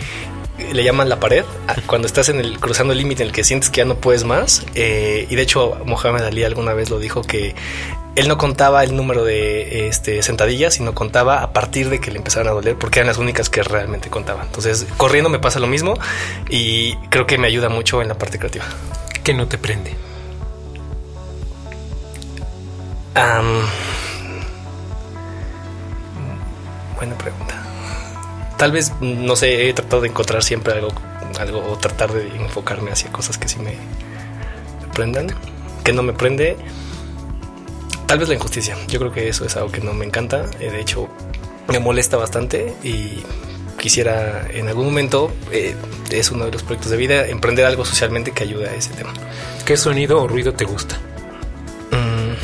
le 0.72 0.84
llaman 0.84 1.08
la 1.08 1.20
pared, 1.20 1.44
cuando 1.86 2.06
estás 2.06 2.28
en 2.28 2.40
el 2.40 2.58
cruzando 2.58 2.92
el 2.92 2.98
límite 2.98 3.22
en 3.22 3.28
el 3.28 3.34
que 3.34 3.44
sientes 3.44 3.70
que 3.70 3.78
ya 3.78 3.84
no 3.84 3.96
puedes 3.96 4.24
más. 4.24 4.64
Eh, 4.74 5.26
y 5.28 5.34
de 5.34 5.42
hecho, 5.42 5.78
Mohamed 5.84 6.22
Ali 6.22 6.44
alguna 6.44 6.74
vez 6.74 6.90
lo 6.90 6.98
dijo 6.98 7.22
que 7.22 7.54
él 8.16 8.28
no 8.28 8.38
contaba 8.38 8.82
el 8.84 8.96
número 8.96 9.24
de 9.24 9.88
este, 9.88 10.22
sentadillas, 10.22 10.74
sino 10.74 10.94
contaba 10.94 11.42
a 11.42 11.52
partir 11.52 11.88
de 11.90 12.00
que 12.00 12.10
le 12.10 12.18
empezaron 12.18 12.48
a 12.48 12.52
doler, 12.52 12.76
porque 12.76 13.00
eran 13.00 13.08
las 13.08 13.18
únicas 13.18 13.48
que 13.48 13.62
realmente 13.62 14.10
contaban. 14.10 14.46
Entonces, 14.46 14.86
corriendo 14.96 15.30
me 15.30 15.38
pasa 15.38 15.60
lo 15.60 15.66
mismo 15.66 15.94
y 16.48 16.96
creo 17.08 17.26
que 17.26 17.38
me 17.38 17.46
ayuda 17.46 17.68
mucho 17.68 18.02
en 18.02 18.08
la 18.08 18.18
parte 18.18 18.38
creativa. 18.38 18.64
¿Qué 19.24 19.34
no 19.34 19.46
te 19.46 19.58
prende? 19.58 19.96
buena 26.96 27.16
pregunta 27.16 27.59
tal 28.60 28.72
vez, 28.72 28.92
no 29.00 29.36
sé, 29.36 29.70
he 29.70 29.72
tratado 29.72 30.02
de 30.02 30.08
encontrar 30.08 30.42
siempre 30.42 30.74
algo, 30.74 30.92
algo 31.38 31.64
o 31.66 31.78
tratar 31.78 32.12
de 32.12 32.28
enfocarme 32.36 32.90
hacia 32.90 33.10
cosas 33.10 33.38
que 33.38 33.48
sí 33.48 33.58
me, 33.58 33.72
prendan, 34.92 35.28
que 35.82 35.94
no 35.94 36.02
me 36.02 36.12
prende. 36.12 36.58
Tal 38.06 38.18
vez 38.18 38.28
la 38.28 38.34
injusticia. 38.34 38.76
Yo 38.86 38.98
creo 38.98 39.12
que 39.12 39.30
eso 39.30 39.46
es 39.46 39.56
algo 39.56 39.72
que 39.72 39.80
no 39.80 39.94
me 39.94 40.04
encanta. 40.04 40.44
Eh, 40.60 40.70
de 40.70 40.78
hecho, 40.78 41.08
me 41.68 41.78
molesta 41.78 42.18
bastante 42.18 42.74
y 42.84 43.22
quisiera 43.78 44.46
en 44.50 44.68
algún 44.68 44.84
momento, 44.84 45.32
eh, 45.52 45.74
es 46.10 46.30
uno 46.30 46.44
de 46.44 46.52
los 46.52 46.62
proyectos 46.62 46.90
de 46.90 46.98
vida, 46.98 47.28
emprender 47.28 47.64
algo 47.64 47.86
socialmente 47.86 48.32
que 48.32 48.42
ayude 48.42 48.68
a 48.68 48.74
ese 48.74 48.92
tema. 48.92 49.14
¿Qué 49.64 49.78
sonido 49.78 50.22
o 50.22 50.28
ruido 50.28 50.52
te 50.52 50.66
gusta? 50.66 50.98
Mm. 51.92 52.34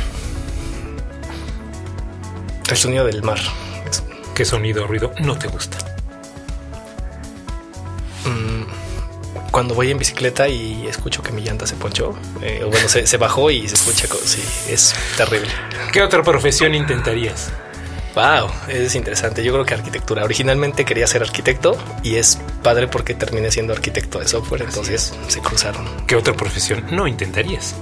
el 2.71 2.77
sonido 2.79 3.05
del 3.05 3.23
mar. 3.23 3.39
¿Qué 4.35 4.47
sonido 4.47 4.85
o 4.85 4.87
ruido 4.87 5.13
no 5.21 5.39
te 5.39 5.49
gusta? 5.49 5.86
Cuando 9.57 9.75
voy 9.75 9.91
en 9.91 9.97
bicicleta 9.97 10.49
y 10.49 10.87
escucho 10.87 11.23
que 11.23 11.33
mi 11.33 11.41
llanta 11.41 11.67
se 11.67 11.77
ponchó, 11.77 12.15
eh, 12.43 12.61
o 12.63 12.69
bueno, 12.69 12.91
se, 12.91 13.17
bajó 13.17 13.51
y 13.51 13.67
se 13.67 13.75
escucha, 13.75 14.07
sí, 14.27 14.43
es 14.71 14.95
terrible. 15.17 15.49
¿Qué 15.95 16.03
otra 16.03 16.23
profesión 16.23 16.75
intentarías? 16.75 17.51
Wow, 18.15 18.51
es 18.69 18.95
interesante. 18.95 19.43
Yo 19.43 19.55
creo 19.55 19.65
que 19.65 19.73
arquitectura. 19.73 20.25
Originalmente 20.25 20.85
quería 20.85 21.07
ser 21.07 21.23
arquitecto 21.23 21.75
y 22.03 22.17
es 22.17 22.39
padre 22.63 22.87
porque 22.87 23.15
terminé 23.15 23.51
siendo 23.51 23.73
arquitecto 23.73 24.19
de 24.19 24.29
software, 24.29 24.61
entonces 24.61 25.15
se 25.29 25.41
cruzaron. 25.41 25.89
¿Qué 26.07 26.17
otra 26.17 26.35
profesión 26.35 26.85
no 26.91 27.07
intentarías? 27.07 27.75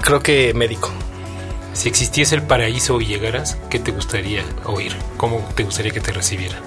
creo 0.00 0.22
que 0.22 0.54
médico. 0.54 0.90
Si 1.74 1.90
existiese 1.90 2.36
el 2.36 2.42
paraíso 2.42 3.02
y 3.02 3.04
llegaras, 3.04 3.58
¿qué 3.68 3.78
te 3.78 3.90
gustaría 3.90 4.46
oír? 4.64 4.96
¿Cómo 5.18 5.46
te 5.54 5.64
gustaría 5.64 5.92
que 5.92 6.00
te 6.00 6.10
recibiera? 6.10 6.58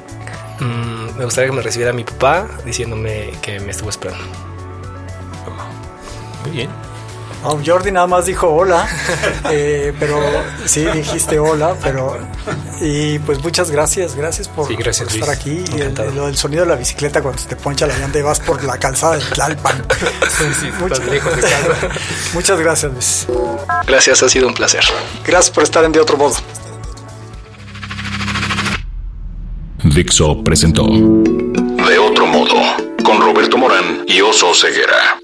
Mm, 0.61 1.17
me 1.17 1.25
gustaría 1.25 1.49
que 1.49 1.55
me 1.55 1.61
recibiera 1.61 1.91
mi 1.91 2.03
papá 2.03 2.47
diciéndome 2.63 3.33
que 3.41 3.59
me 3.59 3.71
estuvo 3.71 3.89
esperando. 3.89 4.23
muy 6.43 6.51
bien. 6.51 6.69
Jordi 7.65 7.91
nada 7.91 8.07
más 8.07 8.27
dijo 8.27 8.47
hola, 8.47 8.87
eh, 9.51 9.93
pero 9.99 10.19
sí 10.65 10.85
dijiste 10.85 11.39
hola, 11.39 11.75
pero 11.81 12.17
y 12.79 13.17
pues 13.19 13.43
muchas 13.43 13.71
gracias, 13.71 14.15
gracias 14.15 14.47
por, 14.47 14.71
estar 14.71 15.29
aquí 15.29 15.63
y 15.75 15.81
el, 15.81 16.37
sonido 16.37 16.63
de 16.63 16.69
la 16.69 16.75
bicicleta 16.75 17.21
cuando 17.21 17.41
te 17.41 17.55
poncha 17.55 17.87
la 17.87 17.97
llanta 17.97 18.19
y 18.19 18.21
vas 18.21 18.39
por 18.39 18.63
la 18.63 18.77
calzada 18.77 19.17
del 19.17 19.27
Tlalpan. 19.27 19.77
muchas 22.33 22.59
gracias, 22.59 22.91
Luis. 22.91 23.27
Gracias, 23.87 24.21
ha 24.21 24.29
sido 24.29 24.47
un 24.47 24.53
placer. 24.53 24.83
Gracias 25.25 25.49
por 25.49 25.63
estar 25.63 25.83
en 25.83 25.91
De 25.91 25.99
Otro 25.99 26.17
Modo. 26.17 26.35
Dixo 29.93 30.41
presentó 30.41 30.85
De 30.87 31.99
otro 31.99 32.25
modo 32.25 32.55
con 33.03 33.19
Roberto 33.19 33.57
Morán 33.57 34.05
y 34.07 34.21
Oso 34.21 34.53
Ceguera. 34.53 35.20